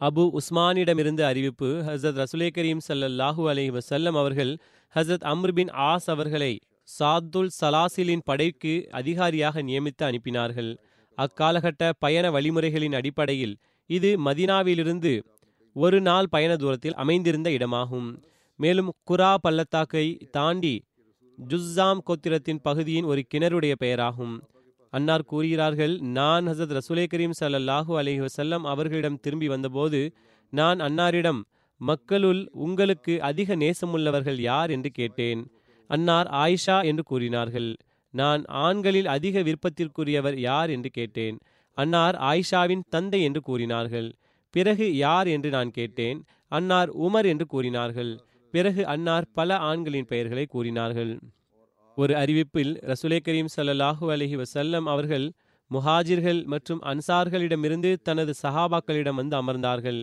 [0.00, 4.52] அபு உஸ்மானிடமிருந்து அறிவிப்பு ஹசரத் ரசுலே கரீம் சல்லல்லாஹூ அலஹி வசல்லம் அவர்கள்
[4.94, 6.52] ஹசரத் அம்ருபின் ஆஸ் அவர்களை
[6.98, 10.78] சாத்துல் சலாசிலின் படைக்கு அதிகாரியாக நியமித்து அனுப்பினார்கள்.
[11.18, 15.22] அக்காலகட்ட பயண வழிமுறைகளின் அடிப்படையில் இது மதினாவிலிருந்து
[15.74, 18.22] ஒரு நாள் பயண தூரத்தில் அமைந்திருந்த இடமாகும்.
[18.56, 20.84] மேலும் குரா பள்ளத்தாக்கை தாண்டி
[21.48, 24.40] ஜுஸ்ஸாம் கோத்திரத்தின் பகுதியின் ஒரு கிணறுடைய பெயராகும்.
[24.90, 30.12] அன்னார் கூறுகிறார்கள் நான் ஹசத் ரசூலே கரீம் சல்லாஹூ அலைஹி வசல்லம் அவர்களிடம் திரும்பி வந்தபோது
[30.50, 31.40] நான் அன்னாரிடம்
[31.76, 34.70] மக்களுள் உங்களுக்கு அதிக நேசமுள்ளவர்கள் யார்?
[34.70, 35.50] என்று கேட்டேன்.
[35.90, 37.70] அன்னார் ஆயிஷா என்று கூறினார்கள்.
[38.14, 41.36] நான் ஆண்களில் அதிக விருப்பத்திற்குரியவர் யார் என்று கேட்டேன்.
[41.78, 44.08] அன்னார் ஆயிஷாவின் தந்தை என்று கூறினார்கள்.
[44.54, 46.20] பிறகு யார் என்று நான் கேட்டேன்.
[46.48, 48.12] அன்னார் உமர் என்று கூறினார்கள்.
[48.54, 51.12] பிறகு அன்னார் பல ஆண்களின் பெயர்களை கூறினார்கள்.
[51.96, 55.26] ஒரு அறிவிப்பில் ரசுலே கரீம் ஸல்லல்லாஹு அலஹி வசல்லம் அவர்கள்
[55.70, 60.00] முஹாஜிர்கள் மற்றும் அன்சார்களிடமிருந்து தனது சஹாபாக்களிடம் வந்து அமர்ந்தார்கள்.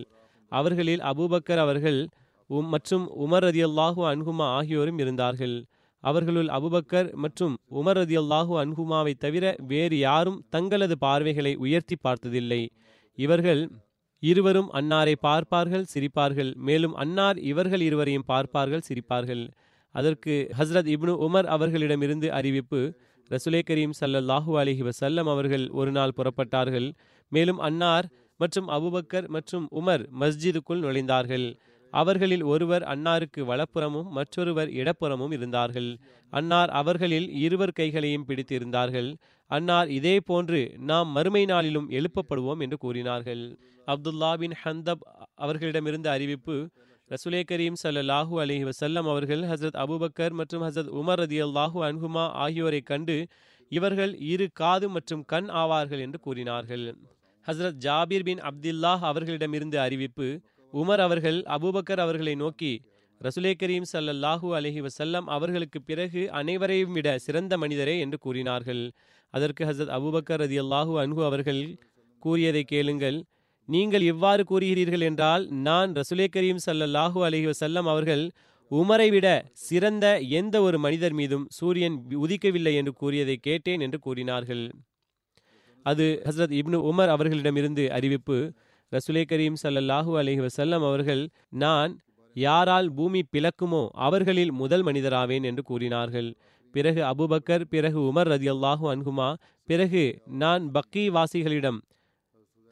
[0.52, 2.00] அவர்களில் அபூபக்கர் அவர்கள்
[2.50, 5.56] உம் மற்றும் உமர் ரதியல்லாஹு அன்ஹுமா ஆகியோரும் இருந்தார்கள்.
[6.10, 12.62] அவர்களுள் அபுபக்கர் மற்றும் உமர் ரதியல்லாஹு அன்ஹுமாவை தவிர வேறு யாரும் தங்களது பார்வைகளை உயர்த்தி பார்த்ததில்லை.
[13.18, 13.62] இவர்கள்
[14.22, 16.50] இருவரும் அன்னாரை பார்ப்பார்கள் சிரிப்பார்கள்.
[16.68, 19.44] மேலும் அன்னார் இவர்கள் இருவரையும் பார்ப்பார்கள் சிரிப்பார்கள்.
[19.94, 22.80] அதற்கு ஹஸ்ரத் இப்னு உமர் அவர்களிடமிருந்து அறிவிப்பு
[23.30, 26.88] ரசுலே கரீம் சல்லல்லாஹு அலிஹி வசல்லம் அவர்கள் ஒரு நாள் புறப்பட்டார்கள்.
[27.32, 28.06] மேலும் அன்னார்
[28.40, 31.46] மற்றும் அபுபக்கர் மற்றும் உமர் மஸ்ஜிதுக்குள் நுழைந்தார்கள்.
[31.90, 35.98] அவர்களில் ஒருவர் அன்னாருக்கு வலப்புறமும் மற்றொருவர் இடப்புறமும் இருந்தார்கள்.
[36.30, 39.14] அன்னார் அவர்களில் இருவர் கைகளையும் பிடித்திருந்தார்கள்.
[39.46, 43.58] அன்னார் இதே போன்று நாம் மறுமை நாளிலும் எழுப்பப்படுவோம் என்று கூறினார்கள்.
[43.86, 46.68] அப்துல்லா பின் ஹந்தப் அவர்களிடமிருந்த அறிவிப்பு
[47.10, 52.80] ரசுலே கரீம் சல்லல்லாஹு அலஹி வசல்லம் அவர்கள் ஹசரத் அபுபக்கர் மற்றும் ஹசரத் உமர் ரதி அல்லாஹூ அன்ஹுமா ஆகியோரை
[52.80, 53.26] கண்டு
[53.68, 56.96] இவர்கள் இரு காது மற்றும் கண் ஆவார்கள் என்று கூறினார்கள்.
[57.46, 60.40] ஹசரத் ஜாபீர் பின் அப்துல்லாஹ் அவர்களிடமிருந்து அறிவிப்பு
[60.72, 62.72] உமர் அவர்கள் அபூபக்கர் அவர்களை நோக்கி
[63.20, 68.82] ரசுலே கரீம் சல்லல்லாஹூ அலஹி வசல்லம் அவர்களுக்கு பிறகு அனைவரையும் விட சிறந்த மனிதரே என்று கூறினார்கள்.
[69.34, 71.62] அதற்கு ஹசரத் அபூபக்கர் ரதி அல்லாஹூ அன்ஹு அவர்கள்
[72.22, 73.18] கூறியதை கேளுங்கள்.
[73.68, 78.24] நீங்கள் இவ்வாறு கூறுகிறீர்கள் என்றால் நான் ரசுலே கரீம் சல்லல்லாஹூ அலஹி வசல்லம் அவர்கள்
[78.70, 79.26] உமரை விட
[79.66, 80.06] சிறந்த
[80.40, 84.64] எந்த ஒரு மனிதர் மீதும் சூரியன் உதிக்கவில்லை என்று கூறியதை கேட்டேன் என்று கூறினார்கள்.
[85.86, 88.38] அது ஹசரத் இப்னு உமர் அவர்களிடமிருந்து அறிவிப்பு.
[88.92, 91.22] ரசுலே கரீம் சல்லல்லாஹூ அலஹி வசல்லம் அவர்கள்
[91.62, 91.92] நான்
[92.36, 96.28] யாரால் பூமி பிளக்குமோ அவர்களில் முதல் மனிதராவேன் என்று கூறினார்கள்.
[96.74, 99.28] பிறகு அபுபக்கர் பிறகு உமர் ரதி அல்லாஹூ அன்குமா
[99.68, 100.02] பிறகு
[100.42, 101.78] நான் பக்கி வாசிகளிடம்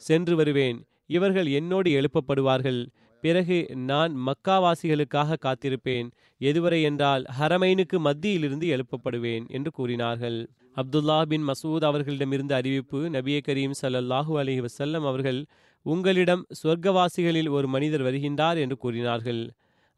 [0.03, 0.79] சென்று வருவேன்.
[1.07, 2.81] இவர்கள் என்னோடு எழுப்பப்படுவார்கள்.
[3.25, 3.59] பிறகு
[3.91, 6.09] நான் மக்காவாசிகளுக்காக காத்திருப்பேன்.
[6.41, 10.39] எதுவரை என்றால் ஹரமைனுக்கு மத்தியிலிருந்து எழுப்பப்படுவேன் என்று கூறினார்கள்.
[10.77, 15.41] அப்துல்லா பின் மசூத் அவர்களிடமிருந்து அறிவிப்பு நபிய கரீம் சல்லல்லாஹூ அலி வசல்லம் அவர்கள்
[15.87, 19.43] உங்களிடம் சொர்க்கவாசிகளில் ஒரு மனிதர் வருகின்றார் என்று கூறினார்கள்.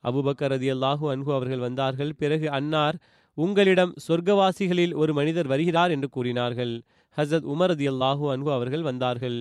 [0.05, 2.15] அபுபக்கர் ரதி அல்லாஹூ அன்ஹு அவர்கள் வந்தார்கள்.
[2.19, 2.97] பிறகு அன்னார்
[3.39, 6.75] உங்களிடம் சொர்க்கவாசிகளில் ஒரு மனிதர் வருகிறார் என்று கூறினார்கள்.
[7.17, 9.41] ஹசத் உமர் ரதி அல்லாஹூ அன்ஹு அவர்கள் வந்தார்கள்.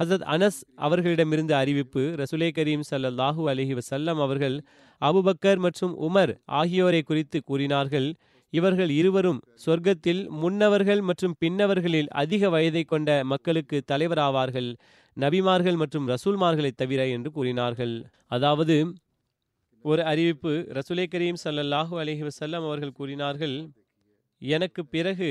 [0.00, 4.56] ஹசரத் அனஸ் அவர்களிடமிருந்து அறிவிப்பு ரசுலே கரீம் சல்லல்லாஹூ அலஹி வசல்லம் அவர்கள்
[5.00, 8.08] அபுபக்கர் மற்றும் உமர் ஆகியோரை குறித்து கூறினார்கள்.
[8.52, 14.70] இவர்கள் இருவரும் சொர்க்கத்தில் முன்னவர்கள் மற்றும் பின்னவர்களில் அதிக வயதை கொண்ட மக்களுக்கு தலைவராவார்கள்.
[15.16, 17.94] நபிமார்கள் மற்றும் ரசூல்மார்களை தவிர என்று கூறினார்கள்.
[18.36, 18.76] அதாவது
[19.84, 23.56] ஒரு அறிவிப்பு ரசுலே கரீம் சல்லல்லாஹூ அலஹி வசல்லம் அவர்கள் கூறினார்கள்
[24.42, 25.30] எனக்கு பிறகு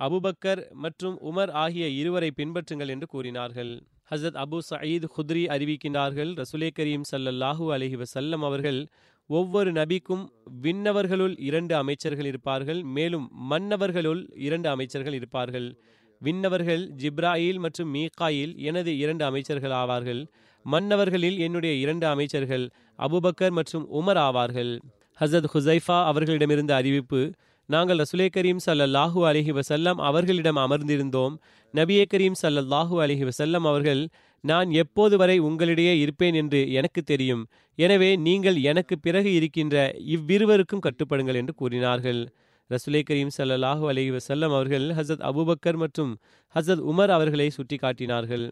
[0.00, 3.72] அபுபக்கர் மற்றும் உமர் ஆகிய இருவரை பின்பற்றுங்கள் என்று கூறினார்கள்.
[4.14, 8.80] ஹசரத் அபு சயீத் ஹுத்ரி அறிவிக்கின்றார்கள் ரசுலே கரீம் சல்லல்லாஹூ அலஹி வசல்லம் அவர்கள்
[9.26, 10.24] ஒவ்வொரு நபிக்கும்
[10.62, 15.68] விண்ணவர்களுள் இரண்டு அமைச்சர்கள் இருப்பார்கள் மேலும் மன்னவர்களுள் இரண்டு அமைச்சர்கள் இருப்பார்கள்.
[16.22, 20.20] விண்ணவர்கள் ஜிப்ராயில் மற்றும் மீகாயில் எனது இரண்டு அமைச்சர்கள் ஆவார்கள்.
[20.64, 24.80] மன்னவர்களில் என்னுடைய இரண்டு அமைச்சர்கள் அபுபக்கர் மற்றும் உமர் ஆவார்கள்.
[25.20, 27.20] ஹசத் ஹுசைஃபா அவர்களிடமிருந்த அறிவிப்பு
[27.68, 31.34] நாங்கள் ரசுலே கரீம் சல்லல்லாஹு அலஹி வசல்லம் அவர்களிடம் அமர்ந்திருந்தோம்.
[31.74, 34.02] நபியே கரீம் சல்லல்லாஹு அலஹி வசல்லம் அவர்கள்
[34.44, 37.42] நான் எப்போது வரை உங்களிடையே இருப்பேன் என்று எனக்கு தெரியும்.
[37.78, 39.76] எனவே நீங்கள் எனக்கு பிறகு இருக்கின்ற
[40.16, 42.20] இவ்விருவருக்கும் கட்டுப்படுங்கள் என்று கூறினார்கள்.
[42.70, 46.12] ரசுலே கரீம் சல்லல்லாஹூ அலஹி வசல்லம் அவர்கள் ஹசரத் அபுபக்கர் மற்றும்
[46.54, 48.46] ஹசரத் உமர் அவர்களை சுட்டி காட்டினார்கள்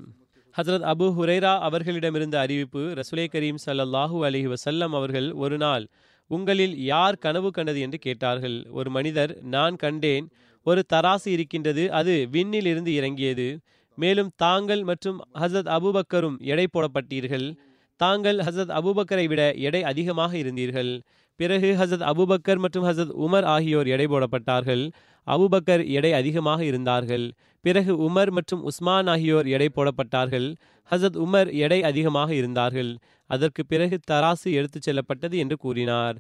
[0.54, 5.84] ஹசரத் அபு ஹுரைரா அவர்களிடமிருந்த அறிவிப்பு ரசுலே கரீம் சல்லல்லாஹூ அலஹி வசல்லம் அவர்கள் ஒரு நாள்
[6.30, 8.66] உங்களில் யார் கனவு கண்டது என்று கேட்டார்கள்.
[8.70, 10.28] ஒரு மனிதர் நான் கண்டேன்.
[10.66, 11.92] ஒரு தராசு இருக்கின்றது.
[11.92, 13.60] அது விண்ணில் இருந்து இறங்கியது.
[13.98, 17.56] மேலும் தாங்கள் மற்றும் ஹசத் அபுபக்கரும் எடை போடப்பட்டீர்கள்.
[17.96, 21.00] தாங்கள் ஹசத் அபுபக்கரை விட எடை அதிகமாக இருந்தீர்கள்.
[21.36, 24.84] பிறகு ஹசத் அபுபக்கர் மற்றும் ஹசத் உமர் ஆகியோர் எடை போடப்பட்டார்கள்.
[25.26, 27.32] அபுபக்கர் எடை அதிகமாக இருந்தார்கள்.
[27.60, 30.48] பிறகு உமர் மற்றும் உஸ்மான் ஆகியோர் எடை போடப்பட்டார்கள்.
[30.90, 32.98] ஹசத் உமர் எடை அதிகமாக இருந்தார்கள்.
[33.30, 36.16] அதற்கு பிறகு தராசு எடுத்துச் செல்லப்பட்டது என்று கூறினார்.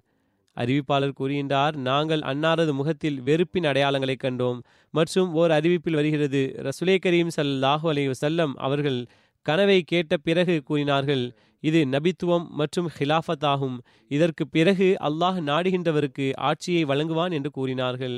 [0.56, 4.58] அறிவிப்பாளர் கூறுகின்றார் நாங்கள் அன்னாரது முகத்தில் வெறுப்பின் அடையாளங்களை கண்டோம்.
[4.90, 9.06] மற்றும் ஓர் அறிவிப்பில் வருகிறது ரசுலே கரீம் சல்லாஹூ அலி வசல்லம் அவர்கள்
[9.46, 11.24] கனவை கேட்ட பிறகு கூறினார்கள்
[11.60, 18.16] இது நபித்துவம் மற்றும் ஹிலாஃபத் ஆகும் இதற்கு பிறகு அல்லாஹ் நாடுகின்றவருக்கு ஆட்சியை வழங்குவான் என்று கூறினார்கள்.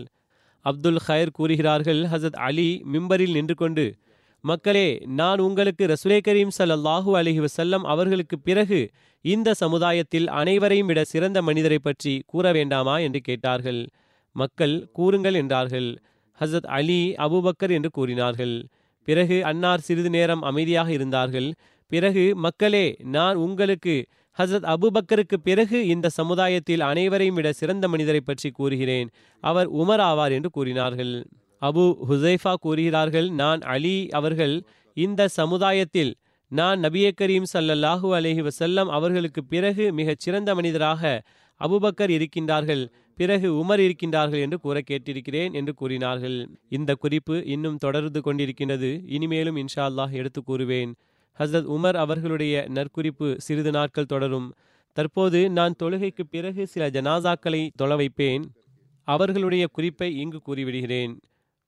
[0.64, 3.86] அப்துல் ஹயர் கூறுகிறார்கள் ஹசத் அலி மிம்பரில் நின்று கொண்டு
[4.44, 8.80] மக்களே நான் உங்களுக்கு ரசுலே கரீம் ஸல்லல்லாஹு அலைஹி வசல்லம் அவர்களுக்கு பிறகு
[9.24, 13.80] இந்த சமுதாயத்தில் அனைவரையும் விட சிறந்த மனிதரை பற்றி கூற வேண்டாமா என்று கேட்டார்கள்.
[14.36, 15.88] மக்கள் கூறுங்கள் என்றார்கள்.
[16.38, 18.54] ஹசத் அலி அபூபக்கர் என்று கூறினார்கள்.
[19.08, 21.48] பிறகு அன்னார் சிறிது நேரம் அமைதியாக இருந்தார்கள்.
[21.90, 23.94] பிறகு மக்களே நான் உங்களுக்கு
[24.39, 29.09] ஹசரத் அபுபக்கருக்கு பிறகு இந்த சமுதாயத்தில் அனைவரையும் விட சிறந்த மனிதரை பற்றி கூறுகிறேன்.
[29.41, 31.12] அவர் உமர் ஆவார் என்று கூறினார்கள்.
[31.62, 34.64] அபு ஹுசைஃபா கூறுகிறார்கள் நான் அலி அவர்கள்.
[34.97, 36.12] இந்த சமுதாயத்தில்
[36.49, 41.22] நான் நபிய கரீம் சல்லல்லாஹூ அலஹி வசல்லம் அவர்களுக்கு பிறகு மிகச் சிறந்த மனிதராக
[41.61, 42.85] அபுபக்கர் இருக்கின்றார்கள்.
[43.16, 46.49] பிறகு உமர் இருக்கின்றார்கள் என்று கூற கேட்டிருக்கிறேன் என்று கூறினார்கள்.
[46.68, 48.91] இந்த குறிப்பு இன்னும் தொடர்ந்து கொண்டிருக்கின்றது.
[49.07, 50.93] இனிமேலும் இன்ஷா அல்லாஹ் எடுத்து கூறுவேன்.
[51.39, 54.55] ஹசரத் உமர் அவர்களுடைய நற்குறிப்பு சிறிது நாட்கள் தொடரும்.
[54.93, 58.45] தற்போது நான் தொழுகைக்கு பிறகு சில ஜனாசாக்களை தொழ வைப்பேன்.
[59.03, 61.16] அவர்களுடைய குறிப்பை இங்கு கூறிவிடுகிறேன்.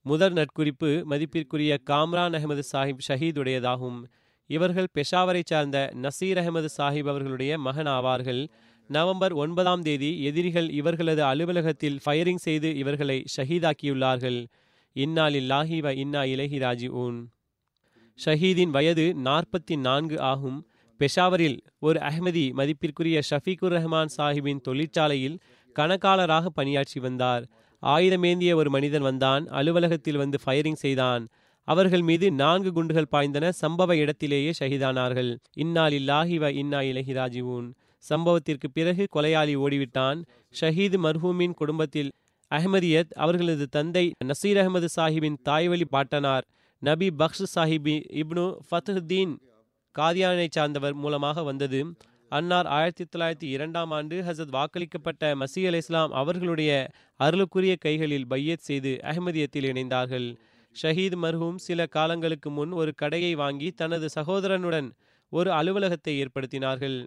[0.03, 4.05] முதல் நற்குறிப்பு மதிப்பிற்குரிய காம்ரான் அகமது சாஹிப் ஷஹீதுடையதாகும்.
[4.47, 8.49] இவர்கள் பெஷாவரை சார்ந்த நசீர் அகமது சாஹிப் அவர்களுடைய மகன் ஆவார்கள்.
[8.89, 14.47] நவம்பர் ஒன்பதாம் தேதி எதிரிகள் இவர்களது அலுவலகத்தில் ஃபயரிங் செய்து இவர்களை ஷஹீதாக்கியுள்ளார்கள்.
[14.93, 17.29] இன்னா லில்லாஹி வ இன்னா இலஹி ராஜி ஊன்
[18.19, 20.59] ஷஹீதின் வயது நாற்பத்தி நான்கு ஆகும்.
[21.01, 25.37] பெஷாவரில் ஒரு அஹ்மதி மதிப்பிற்குரிய ஷஃபீகுர் ரஹ்மான் சாஹிபின் தொழிற்சாலையில்
[25.77, 27.45] கணக்காளராக பணியாற்றி வந்தார்.
[27.83, 31.25] ஆயுதமேந்திய ஒரு மனிதன் வந்தான் அலுவலகத்தில் வந்து ஃபயரிங் செய்தான்.
[31.69, 35.31] அவர்கள் மீது நான்கு குண்டுகள் பாய்ந்தன சம்பவ இடத்திலேயே ஷஹீதானார்கள்.
[35.55, 37.69] இன்னால் இல்லாஹி வ இன்னா இலஹி ராஜிவூன்
[38.05, 40.19] சம்பவத்திற்கு பிறகு கொலையாளி ஓடிவிட்டான்.
[40.61, 42.11] ஷஹீது மர்ஹூமின் குடும்பத்தில்
[42.51, 46.45] அஹ்மதியத் அவர்களது தந்தை நசீர் அகமது சாஹிபின் தாய்வழி பாட்டனார்.
[46.79, 49.37] நபி பக்ஷ் சாஹிபி இப்னு ஃபத்ஹுதீன்
[49.99, 51.97] காதியானை சார்ந்தவர் மூலமாக வந்தது.
[52.29, 58.99] அன்னார் ஆயிரத்தி தொள்ளாயிரத்தி இரண்டாம் ஆண்டு ஹசத் வாக்களிக்கப்பட்ட மசீ அலை இஸ்லாம் அவர்களுடைய அருளுக்குரிய கைகளில் பையத் செய்து
[59.03, 60.37] அஹ்மதியத்தில் இணைந்தார்கள்.
[60.83, 64.91] ஷஹீத் மர்ஹூம் சில காலங்களுக்கு முன் ஒரு கடையை வாங்கி தனது சகோதரனுடன்
[65.31, 67.07] ஒரு அலுவலகத்தை ஏற்படுத்தினார்கள்.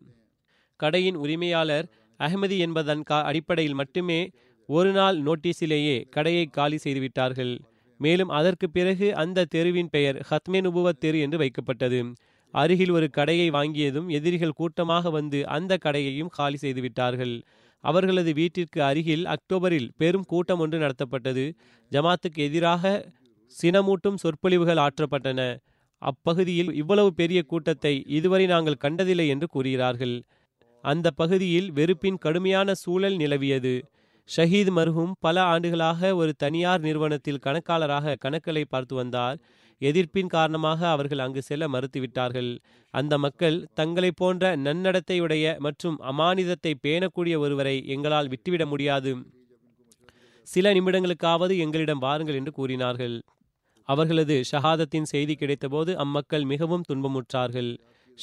[0.75, 1.89] கடையின் உரிமையாளர்
[2.19, 4.29] அஹ்மதி என்பதன் கா அடிப்படையில் மட்டுமே
[4.67, 7.59] ஒரு நாள் நோட்டீஸிலேயே கடையை காலி செய்துவிட்டார்கள்.
[7.99, 11.99] மேலும் அதற்கு பிறகு அந்த தெருவின் பெயர் ஹத்மே நுபுவத் தெரு என்று வைக்கப்பட்டது.
[12.53, 17.33] அருகில் ஒரு கடையை வாங்கியதும் எதிரிகள் கூட்டமாக வந்து அந்த கடையையும் காலி செய்துவிட்டார்கள்
[17.83, 21.45] அவர்களது வீட்டிற்கு அருகில் அக்டோபரில் பெரும் கூட்டம் ஒன்று நடத்தப்பட்டது.
[21.91, 22.83] ஜமாத்துக்கு எதிராக
[23.55, 25.41] சினமூட்டும் சொற்பொழிவுகள் ஆற்றப்பட்டன.
[26.01, 30.15] அப்பகுதியில் இவ்வளவு பெரிய கூட்டத்தை இதுவரை நாங்கள் கண்டதில்லை என்று கூறுகிறார்கள்.
[30.83, 33.73] அந்த பகுதியில் வெறுப்பின் கடுமையான சூழல் நிலவியது.
[34.35, 39.37] ஷஹீத் மர்ஹூம் பல ஆண்டுகளாக ஒரு தனியார் நிறுவனத்தில் கணக்காளராக கணக்களை பார்த்து வந்தார்.
[39.81, 42.57] எதிர்ப்பின் காரணமாக அவர்கள் அங்கு செல்ல மறுத்துவிட்டார்கள்.
[42.93, 49.13] அந்த மக்கள் தங்களை போன்ற நன்னடத்தையுடைய மற்றும் அமானிதத்தை பேணக்கூடிய ஒருவரை எங்களால் விட்டுவிட முடியாது.
[50.43, 53.21] சில நிமிடங்களுக்காவது எங்களிடம் வாருங்கள் என்று கூறினார்கள்.
[53.83, 57.71] அவர்களது ஷஹாதத்தின் செய்தி கிடைத்தபோது அம்மக்கள் மிகவும் துன்பமுற்றார்கள்.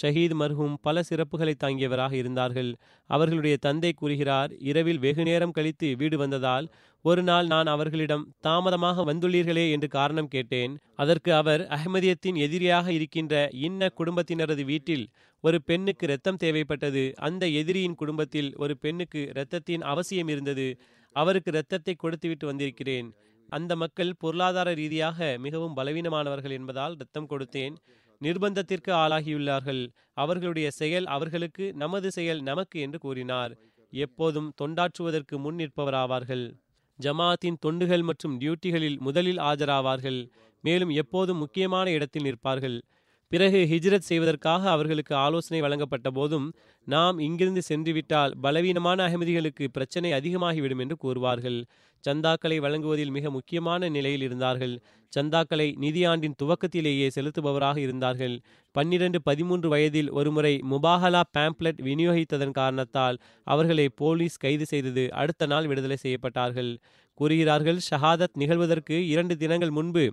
[0.02, 2.70] ஷஹீத் மர்ஹூம் பல சிறப்புகளை தாங்கியவராக இருந்தார்கள்.
[3.10, 6.66] அவர்களுடைய தந்தை கூறுகிறார் இரவில் வெகு நேரம் கழித்து வீடு வந்ததால்
[7.04, 10.72] ஒரு நாள் நான் அவர்களிடம் தாமதமாக வந்துள்ளீர்களே என்று காரணம் கேட்டேன்.
[10.94, 15.04] அதற்கு அவர் அஹ்மதியத்தின் எதிரியாக இருக்கின்ற இன்ன குடும்பத்தினரது வீட்டில்
[15.40, 17.12] ஒரு பெண்ணுக்கு இரத்தம் தேவைப்பட்டது.
[17.12, 20.68] அந்த எதிரியின் குடும்பத்தில் ஒரு பெண்ணுக்கு இரத்தத்தின் அவசியம் இருந்தது.
[21.16, 23.08] அவருக்கு இரத்தத்தை கொடுத்துவிட்டு வந்திருக்கிறேன்.
[23.48, 27.74] அந்த மக்கள் பொருளாதார ரீதியாக மிகவும் பலவீனமானவர்கள் என்பதால் இரத்தம் கொடுத்தேன்.
[28.22, 29.88] நிர்பந்தத்திற்கு ஆளாகியுள்ளார்கள்.
[30.12, 33.56] அவர்களுடைய செயல் அவர்களுக்கு நமது செயல் நமக்கு என்று கூறினார்.
[33.90, 36.54] எப்போதும் தொண்டாற்றுவதற்கு முன் நிற்பவராவார்கள்.
[37.02, 40.30] ஜமாத்தின் தொண்டுகள் மற்றும் டியூட்டிகளில் முதலில் ஆஜராவார்கள்.
[40.62, 42.82] மேலும் எப்போதும் முக்கியமான இடத்தில் நிற்பார்கள்.
[43.28, 46.52] பிறகு ஹிஜ்ரத் செய்வதற்காக அவர்களுக்கு ஆலோசனை வழங்கப்பட்ட போதும்
[46.84, 51.64] நாம் இங்கிருந்து சென்றுவிட்டால் பலவீனமான அகமதிகளுக்கு பிரச்சனை அதிகமாகிவிடும் என்று கூறுவார்கள்.
[52.04, 54.74] சந்தாக்களை வழங்குவதில் மிக முக்கியமான நிலையில் இருந்தார்கள்.
[55.12, 58.40] சந்தாக்களை நிதியாண்டின் துவக்கத்திலேயே செலுத்துபவராக இருந்தார்கள்.
[58.72, 65.96] பன்னிரண்டு பதிமூன்று வயதில் ஒருமுறை முபாஹலா பேம்ப்லெட் விநியோகித்ததன் காரணத்தால் அவர்களை போலீஸ் கைது செய்தது அடுத்த நாள் விடுதலை
[65.96, 66.72] செய்யப்பட்டார்கள்.
[67.14, 70.04] கூறுகிறார்கள் ஷஹாதத் நிகழ்வதற்கு இரண்டு தினங்கள் முன்பு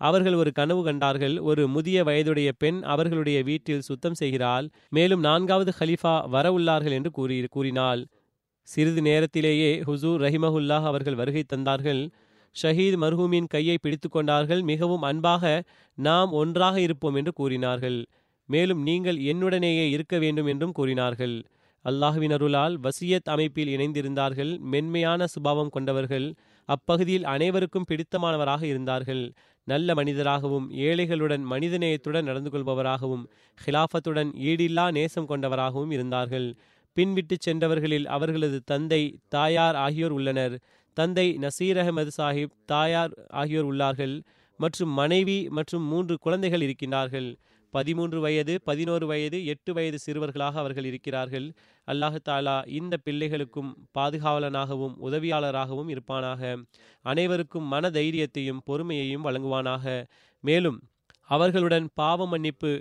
[0.00, 1.38] அவர்கள் ஒரு கனவு கண்டார்கள்.
[1.38, 4.68] ஒரு முதிய வயதுடைய பெண் அவர்களுடைய வீட்டில் சுத்தம் செய்கிறாள்.
[4.88, 8.02] மேலும் நான்காவது ஹலீஃபா வர உள்ளார்கள் என்று கூறி கூறினாள்.
[8.62, 12.10] சிறிது நேரத்திலேயே ஹுசூர் ரஹிமஹுல்லாஹ் அவர்கள் வருகை தந்தார்கள்.
[12.62, 14.62] ஷஹீத் மர்ஹூமின் கையை பிடித்து கொண்டார்கள்.
[14.62, 18.06] மிகவும் அன்பாக நாம் ஒன்றாக இருப்போம் என்று கூறினார்கள்.
[18.46, 21.42] மேலும் நீங்கள் என்னுடனேயே இருக்க வேண்டும் என்றும் கூறினார்கள்.
[21.84, 24.58] அல்லாஹுவின் அருளால் வசியத் அமைப்பில் இணைந்திருந்தார்கள்.
[24.58, 26.34] மென்மையான சுபாவம் கொண்டவர்கள்.
[26.68, 29.32] அப்பகுதியில் அனைவருக்கும் பிடித்தமானவராக இருந்தார்கள்.
[29.64, 33.24] நல்ல மனிதராகவும் ஏழைகளுடன் மனிதநேயத்துடன் நடந்து கொள்பவராகவும்
[33.66, 36.48] ஹிலாஃபத்துடன் ஈடில்லா நேசம் கொண்டவராகவும் இருந்தார்கள்.
[36.96, 40.54] பின்விட்டு சென்றவர்களில் அவர்களது தந்தை தாயார் ஆகியோர் உள்ளனர்.
[40.96, 44.14] தந்தை நசீர் அகமது சாஹிப் தாயார் ஆகியோர் உள்ளார்கள்.
[44.60, 47.28] மற்றும் மனைவி மற்றும் மூன்று குழந்தைகள் இருக்கின்றார்கள்.
[47.74, 51.46] பதிமூன்று வயது பதினோரு வயது எட்டு வயது சிறுவர்களாக அவர்கள் இருக்கிறார்கள்.
[51.88, 56.42] அல்லாஹு தாலா இந்த பிள்ளைகளுக்கும் பாதுகாவலனாகவும் உதவியாளராகவும் இருப்பானாக.
[57.04, 59.86] அனைவருக்கும் மன தைரியத்தையும் பொறுமையையும் வழங்குவானாக.
[60.44, 60.78] மேலும்
[61.30, 62.72] அவர்களுடன் பாவ மன்னிப்பு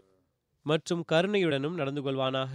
[0.66, 2.54] மற்றும் கருணையுடனும் நடந்து கொள்வானாக.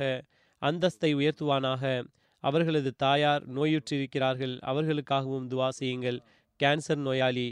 [0.69, 2.05] அந்தஸ்தை உயர்த்துவானாக.
[2.41, 4.55] அவர்களது தாயார் நோயுற்றிருக்கிறார்கள்.
[4.67, 6.19] அவர்களுக்காகவும் துவா செய்யுங்கள்.
[6.61, 7.49] கேன்சர் நோயாளி.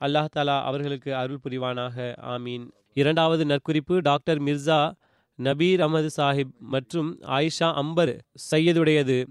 [0.00, 1.96] அல்லாஹ் தாலா அவர்களுக்கு அருள் புரிவானாக.
[2.34, 2.64] ஆமீன்.
[2.94, 4.80] இரண்டாவது நற்குறிப்பு டாக்டர் மிர்சா
[5.38, 8.12] நபீர் அகமது சாஹிப் மற்றும் ஆயிஷா அம்பர்
[8.50, 9.26] சையதுடையது.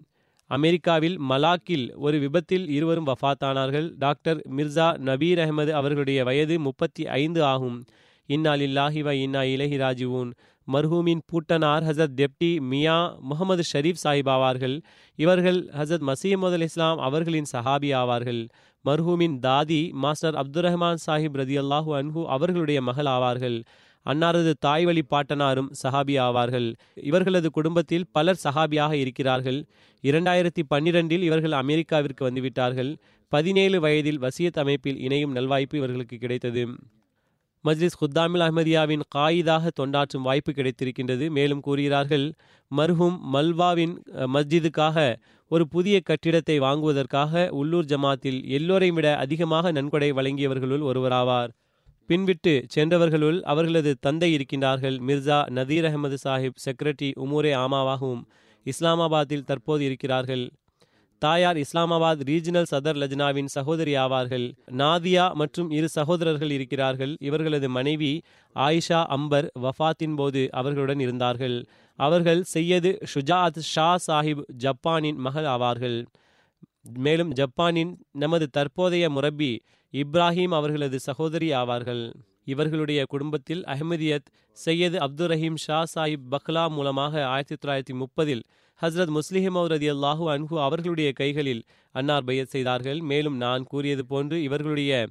[0.51, 3.87] அமெரிக்காவில் மலாக்கில் ஒரு விபத்தில் இருவரும் வஃத்தானார்கள்.
[3.97, 7.77] டாக்டர் மிர்சா நபீர் அகமது அவர்களுடைய வயது முப்பத்தி ஐந்து ஆகும்.
[8.29, 10.31] இன்னா லில்லாஹி வ இன்னா இலஹி ராஜிவூன்
[10.73, 14.81] மர்ஹூமின் பூட்டனார் ஹசரத் டெப்டி மியா முகமது ஷரீப் சாஹிப் ஆவார்கள்.
[15.15, 18.49] இவர்கள் ஹசரத் மசீமது அல் இஸ்லாம் அவர்களின் சஹாபி ஆவார்கள்.
[18.85, 23.63] மர்ஹூமின் தாதி மாஸ்டர் அப்துல் ரஹ்மான் சாஹிப் ரதி அல்லாஹூ அன்ஹு அவர்களுடைய மகள் ஆவார்கள்.
[24.05, 26.73] அன்னாரது தாய் வழி பாட்டனாரும் சஹாபி ஆவார்கள்.
[26.95, 29.59] இவர்களது குடும்பத்தில் பலர் சஹாபியாக இருக்கிறார்கள்.
[30.03, 32.97] இரண்டாயிரத்தி பன்னிரெண்டில் இவர்கள் அமெரிக்காவிற்கு வந்துவிட்டார்கள்.
[33.27, 36.63] பதினேழு வயதில் வசியத் அமைப்பில் இணையும் நல்வாய்ப்பு இவர்களுக்கு கிடைத்தது.
[37.65, 41.25] மஜ்லிஸ் குத்தாமில் அஹமதியாவின் காயிதாக தொண்டாற்றும் வாய்ப்பு கிடைத்திருக்கின்றது.
[41.29, 42.25] மேலும் கூறுகிறார்கள்
[42.71, 43.93] மர்ஹூம் மல்வாவின்
[44.35, 44.97] மஸ்ஜிதுக்காக
[45.51, 51.51] ஒரு புதிய கட்டிடத்தை வாங்குவதற்காக உள்ளூர் ஜமாத்தில் எல்லோரையும் விட அதிகமாக நன்கொடை வழங்கியவர்களுள் ஒருவராவார்.
[52.09, 54.97] பின்விட்டு சென்றவர்களுள் அவர்களது தந்தை இருக்கின்றார்கள்.
[55.07, 58.23] மிர்சா நதீர் அகமது சாஹிப் செக்ரட்டரி உமூரே ஆமாவாகவும்
[58.65, 60.45] இஸ்லாமாபாத்தில் தற்போது இருக்கிறார்கள்.
[61.21, 64.45] தாயார் இஸ்லாமாபாத் ரீஜினல் சதர் லஜ்னாவின் சகோதரி ஆவார்கள்.
[64.77, 67.15] நாதியா மற்றும் இரு சகோதரர்கள் இருக்கிறார்கள்.
[67.19, 68.21] இவர்களது மனைவி
[68.55, 71.65] ஆயிஷா அம்பர் வஃபாத்தின் போது அவர்களுடன் இருந்தார்கள்.
[71.95, 76.05] அவர்கள் செய்யது ஷுஜாத் ஷா சாஹிப் ஜப்பானின் மகள் ஆவார்கள்.
[76.97, 79.63] மேலும் ஜப்பானின் நமது தற்போதைய முரப்பி
[79.93, 82.03] இப்ராஹிம் அவர்களது சகோதரி ஆவார்கள்.
[82.43, 88.43] இவர்களுடைய குடும்பத்தில் அஹமதியத் சையது அப்துல் ரஹீம் ஷா சாஹிப் பக்லா மூலமாக ஆயிரத்தி தொள்ளாயிரத்தி முப்பதில்
[88.81, 92.99] ஹஸ்ரத் முஸ்லிஹிம் ரதி அல்லாஹூ அன்ஹு அவர்களுடைய கைகளில் அன்னார் பையத் செய்தார்கள்.
[93.01, 95.07] மேலும் நான் கூறியது போன்று இவர்களுடைய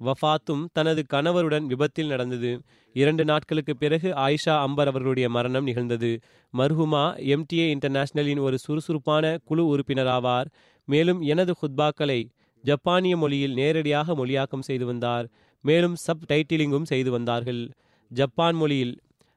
[0.00, 2.60] வஃபாத்தும் தனது கணவருடன் விபத்தில் நடந்தது.
[2.92, 6.20] இரண்டு நாட்களுக்கு பிறகு ஆயிஷா அம்பர் அவர்களுடைய மரணம் நிகழ்ந்தது.
[6.54, 7.04] மர்ஹுமா
[7.34, 10.46] எம்டிஏ இன்டர்நேஷனலின் ஒரு சுறுசுறுப்பான குழு உறுப்பினர் ஆவார்.
[10.84, 12.20] மேலும் எனது ஹுத்பாக்களை
[12.64, 15.28] ஜப்பானிய மொழியில் நேரடியாக மொழியாக்கம் செய்து வந்தார்.
[15.64, 17.62] மேலும் சப் டைட்டிலிங்கும் செய்து வந்தார்கள்.
[18.10, 18.94] ஜப்பான் மொழியில்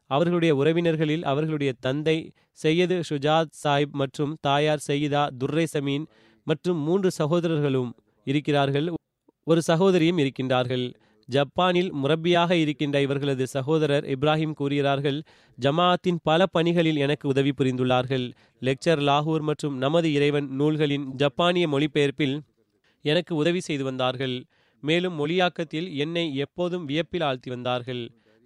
[0.08, 2.18] அவர்களுடைய உறவினர்களில் அவர்களுடைய தந்தை
[2.52, 6.06] சையது ஷுஜாத் சாஹிப் மற்றும் தாயார் சையீதா துர்ரை சமீன்
[6.48, 7.92] மற்றும் மூன்று சகோதரர்களும்
[8.28, 8.88] இருக்கிறார்கள்.
[9.44, 10.86] ஒரு சகோதரியும் இருக்கின்றார்கள்.
[11.30, 15.24] ஜப்பானில் முரப்பியாக இருக்கின்ற இவர்களது சகோதரர் இப்ராஹிம் கூறுகிறார்கள்
[15.58, 18.26] ஜமாஅத்தின் பல பணிகளில் எனக்கு உதவி புரிந்துள்ளார்கள்.
[18.62, 22.36] லெக்சர் லாகூர் மற்றும் நமது இறைவன் நூல்களின் ஜப்பானிய மொழிபெயர்ப்பில்
[23.06, 24.36] எனக்கு உதவி செய்து வந்தார்கள்.
[24.86, 28.04] மேலும் மொழியாக்கத்தில் என்னை எப்போதும் வியப்பில் ஆழ்த்தி வந்தார்கள்.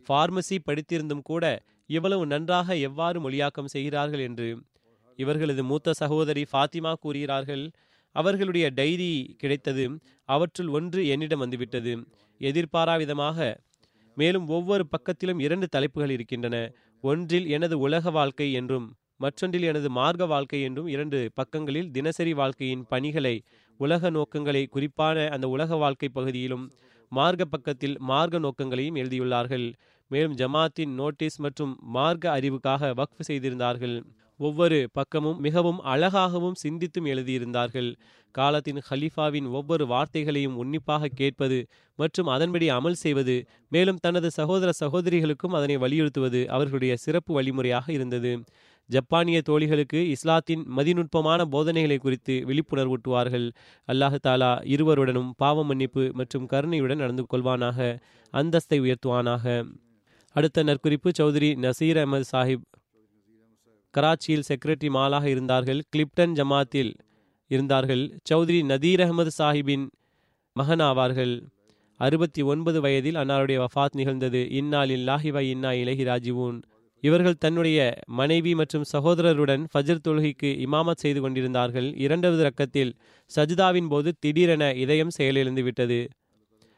[0.08, 1.44] ஃபார்மசி படித்திருந்தும் கூட
[1.90, 4.50] இவ்வளவு நன்றாக எவ்வாறு மொழியாக்கம் செய்கிறார்கள் என்று.
[5.20, 7.64] இவர்களது மூத்த சகோதரி ஃபாத்திமா கூறுகிறார்கள்
[8.16, 9.86] அவர்களுடைய டைரி கிடைத்தது
[10.30, 11.94] அவற்றுள் ஒன்று என்னிடம் வந்துவிட்டது.
[12.42, 13.38] எதிர்பாராவிதமாக
[14.18, 16.56] மேலும் ஒவ்வொரு பக்கத்திலும் இரண்டு தலைப்புகள் இருக்கின்றன.
[17.04, 18.88] ஒன்றில் எனது உலக வாழ்க்கை என்றும்
[19.18, 23.36] மற்றொன்றில் எனது மார்க்க வாழ்க்கை என்றும் இரண்டு பக்கங்களில் தினசரி வாழ்க்கையின் பணிகளை
[23.80, 26.66] உலக நோக்கங்களை குறிப்பான அந்த உலக வாழ்க்கை பகுதியிலும்
[27.12, 29.68] மார்க்க பக்கத்தில் மார்க்க நோக்கங்களையும் எழுதியுள்ளார்கள்.
[30.12, 33.96] மேலும் ஜமாத்தின் நோட்டீஸ் மற்றும் மார்க்க அறிவுக்காக வக்ஃப் செய்திருந்தார்கள்.
[34.40, 37.90] ஒவ்வொரு பக்கமும் மிகவும் அழகாகவும் சிந்தித்தும் எழுதியிருந்தார்கள்.
[38.36, 41.58] காலத்தின் ஹலீஃபாவின் ஒவ்வொரு வார்த்தைகளையும் உன்னிப்பாக கேட்பது
[42.00, 43.36] மற்றும் அதன்படி அமல் செய்வது
[43.76, 48.32] மேலும் தனது சகோதர சகோதரிகளுக்கும் அதனை வலியுறுத்துவது அவர்களுடைய சிறப்பு வழிமுறையாக இருந்தது.
[48.90, 53.48] ஜப்பானிய தோழிகளுக்கு இஸ்லாத்தின் மதிநுட்பமான போதனைகளை குறித்து விழிப்புணர்வூட்டுவார்கள்.
[53.88, 57.98] அல்லாஹு தாலா இருவருடனும் பாவ மன்னிப்பு மற்றும் கருணையுடன் நடந்து கொள்வானாக
[58.34, 59.46] அந்தஸ்தை உயர்த்துவானாக.
[60.36, 62.66] அடுத்த நற்குறிப்பு சௌதரி நசீர் அஹமது சாஹிப்.
[63.94, 66.92] கராச்சியில் செக்ரட்டரி மாலாக இருந்தார்கள் கிளிப்டன் ஜமாத்தில்
[67.52, 69.86] இருந்தார்கள் சௌத்ரி நதீர் அகமது சாஹிபின்
[70.56, 71.34] மகன் ஆவார்கள்
[72.00, 74.42] அறுபத்தி ஒன்பது வயதில் அன்னாருடைய வஃத் நிகழ்ந்தது.
[74.50, 76.60] இந்நாளில் லாஹிவா இன்னா இலகி ராஜிவூன்.
[77.02, 81.94] இவர்கள் தன்னுடைய மனைவி மற்றும் சகோதரருடன் ஃபஜர் தொழுகைக்கு இமாமத் செய்து கொண்டிருந்தார்கள்.
[81.96, 82.92] இரண்டாவது ரக்கத்தில்
[83.36, 86.08] சஜிதாவின் போது திடீரென இதயம் செயலிழந்து விட்டது.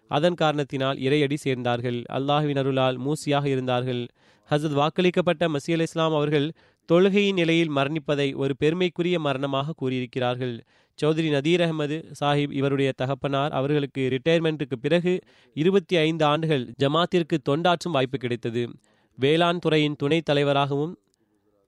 [0.07, 2.03] அதன் காரணத்தினால் இறையடி சேர்ந்தார்கள்.
[2.13, 4.05] அல்லாஹுவின் அருளால் மூசியாக இருந்தார்கள்.
[4.49, 6.51] ஹசத் வாக்களிக்கப்பட்ட மசி அலி இஸ்லாம் அவர்கள்
[6.91, 10.61] தொழுகையின் நிலையில் மரணிப்பதை ஒரு பெருமைக்குரிய மரணமாக கூறியிருக்கிறார்கள்.
[11.03, 15.19] சௌத்ரி நதீர் அகமது சாஹிப் இவருடைய தகப்பனார் அவர்களுக்கு ரிட்டையர்மெண்ட்டுக்கு பிறகு
[15.53, 18.69] இருபத்தி ஐந்து ஆண்டுகள் ஜமாத்திற்கு தொண்டாற்றும் வாய்ப்பு கிடைத்தது.
[19.15, 20.99] வேளாண் துறையின் துணைத் தலைவராகவும்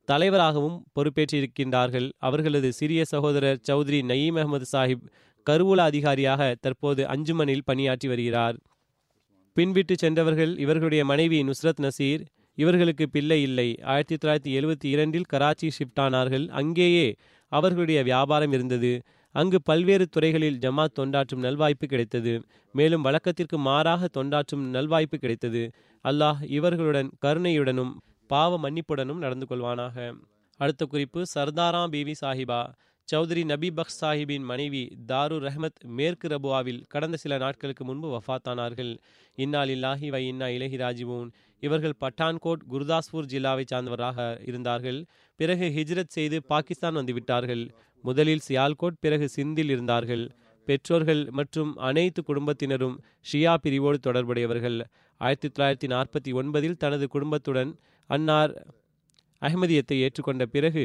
[0.05, 2.11] தலைவராகவும் பொறுப்பேற்றிருக்கின்றார்கள்.
[2.17, 5.05] அவர்களது சிறிய சகோதரர் சௌத்ரி நயீம் அகமது சாஹிப்
[5.49, 8.57] கருவூல அதிகாரியாக தற்போது அஞ்சுமனில் பணியாற்றி வருகிறார்.
[9.55, 12.25] பின்விட்டு சென்றவர்கள் இவர்களுடைய மனைவி நுஸ்ரத் நசீர்.
[12.55, 13.79] இவர்களுக்கு பிள்ளை இல்லை.
[13.81, 17.15] ஆயிரத்தி தொள்ளாயிரத்தி எழுபத்தி இரண்டில் கராச்சி ஷிஃப்ட் ஆனார்கள் அங்கேயே
[17.47, 19.01] அவர்களுடைய வியாபாரம் இருந்தது.
[19.35, 22.33] அங்கு பல்வேறு துறைகளில் ஜமாத் தொண்டாற்றும் நல்வாய்ப்பு கிடைத்தது.
[22.75, 25.63] மேலும் வழக்கத்திற்கு மாறாக தொண்டாற்றும் நல்வாய்ப்பு கிடைத்தது.
[26.03, 27.93] அல்லாஹ் இவர்களுடன் கருணையுடனும்
[28.27, 29.95] பாவ மன்னிப்புடனும் நடந்து கொள்வானாக.
[30.59, 32.61] அடுத்த குறிப்பு சர்தாராம் பிவி சாஹிபா
[33.07, 38.91] சௌத்ரி நபி பக்ஷ் சாஹிபின் மனைவி தாரு ரஹ்மத் மேற்கு ரபுவாவில் கடந்த சில நாட்களுக்கு முன்பு வஃத்தானார்கள்.
[39.37, 41.29] இன்னா இல்லாஹி வை இன்னா இலஹி ராஜிவோன்.
[41.65, 44.99] இவர்கள் பட்டான்கோட் குருதாஸ்பூர் ஜில்லாவை சார்ந்தவராக இருந்தார்கள்.
[45.39, 47.63] பிறகு ஹிஜ்ரத் செய்து பாகிஸ்தான் வந்துவிட்டார்கள்.
[48.03, 50.25] முதலில் சியால்கோட் பிறகு சிந்தில் இருந்தார்கள்.
[50.67, 52.95] பெற்றோர்கள் மற்றும் அனைத்து குடும்பத்தினரும்
[53.29, 54.77] ஷியா பிரிவோடு தொடர்புடையவர்கள்.
[55.21, 57.71] ஆயிரத்தி தொள்ளாயிரத்தி நாற்பத்தி ஒன்பதில் தனது குடும்பத்துடன்
[58.09, 58.53] அன்னார்
[59.41, 60.83] அஹ்மதியத்தை ஏற்றுக்கொண்ட பிறகு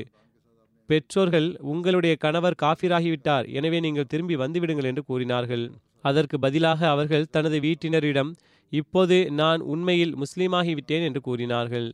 [0.89, 3.47] பெற்றோர்கள் உங்களுடைய கணவர் காஃபிராகிவிட்டார்.
[3.59, 5.64] எனவே நீங்கள் திரும்பி வந்துவிடுங்கள் என்று கூறினார்கள்.
[6.11, 8.30] அதற்கு பதிலாக அவர்கள் தனது வீட்டினரிடம்
[8.72, 11.88] இப்போது நான் உண்மையில் முஸ்லீமாகிவிட்டேன் என்று கூறினார்கள்.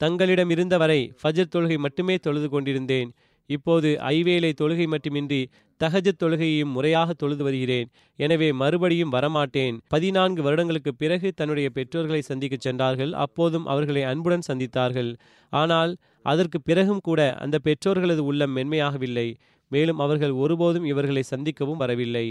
[0.00, 3.10] தங்களிடம் இருந்தவரை ஃபஜர் தொழுகை மட்டுமே தொழுது கொண்டிருந்தேன்.
[3.50, 5.40] இப்போது ஐவேளை தொழுகை மட்டுமின்றி
[5.80, 7.88] தகஜத் தொழுகையையும் முறையாக தொழுது வருகிறேன்.
[8.18, 9.76] எனவே மறுபடியும் வரமாட்டேன்.
[9.88, 13.12] பதினான்கு வருடங்களுக்கு பிறகு தன்னுடைய பெற்றோர்களை சந்திக்கச் சென்றார்கள்.
[13.24, 15.10] அப்போதும் அவர்களை அன்புடன் சந்தித்தார்கள்.
[15.52, 15.92] ஆனால்
[16.22, 19.28] அதற்கு பிறகும் கூட அந்த பெற்றோர்களது உள்ளம் மென்மையாகவில்லை.
[19.72, 22.26] மேலும் அவர்கள் ஒருபோதும் இவர்களை சந்திக்கவும் வரவில்லை.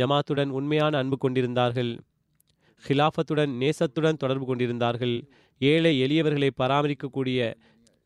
[0.00, 1.98] ஜமாத்துடன் உண்மையான அன்பு கொண்டிருந்தார்கள்.
[2.88, 5.28] ஹிலாஃபத்துடன் நேசத்துடன் தொடர்பு கொண்டிருந்தார்கள்.
[5.58, 7.54] ஏழை எளியவர்களை பராமரிக்கக்கூடிய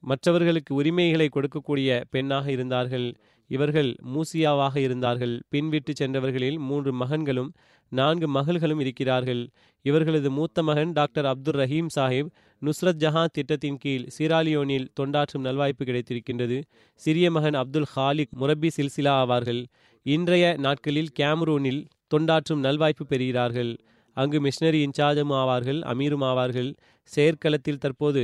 [0.00, 3.14] மற்றவர்களுக்கு உரிமைகளை கொடுக்கக்கூடிய பெண்ணாக இருந்தார்கள்.
[3.50, 5.42] இவர்கள் மூசியாவாக இருந்தார்கள்.
[5.54, 7.50] பின்விட்டு சென்றவர்களில் மூன்று மகன்களும்
[7.88, 9.48] நான்கு மகள்களும் இருக்கிறார்கள்.
[9.82, 12.30] இவர்களது மூத்த மகன் டாக்டர் அப்துல் ரஹீம் சாஹிப்
[12.62, 16.62] நுஸ்ரத் ஜஹான் திட்டத்தின் கீழ் சிராலியோனில் தொண்டாற்றும் நல்வாய்ப்பு கிடைத்திருக்கின்றது.
[16.94, 19.64] சிறிய மகன் அப்துல் ஹாலிக் முரப்பி சில்சிலா ஆவார்கள்.
[20.06, 21.80] இன்றைய நாட்களில் கேமரூனில்
[22.14, 23.72] தொண்டாற்றும் நல்வாய்ப்பு பெறுகிறார்கள்.
[24.16, 26.68] அங்கு மிஷினரி இன்சார்ஜும் ஆவார்கள் அமீரும் ஆவார்கள்.
[27.10, 28.22] செயற்களத்தில் தற்போது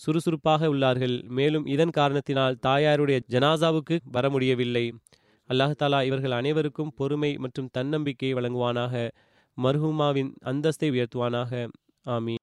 [0.00, 1.16] சுறுசுறுப்பாக உள்ளார்கள்.
[1.28, 4.86] மேலும் இதன் காரணத்தினால் தாயாருடைய ஜனாசாவுக்கு வர முடியவில்லை.
[5.50, 8.94] அல்லாஹாலா இவர்கள் அனைவருக்கும் பொறுமை மற்றும் தன்னம்பிக்கையை வழங்குவானாக.
[9.58, 11.52] மர்ஹூமாவின் அந்தஸ்தை உயர்த்துவானாக.
[12.06, 12.42] ஆமீன்.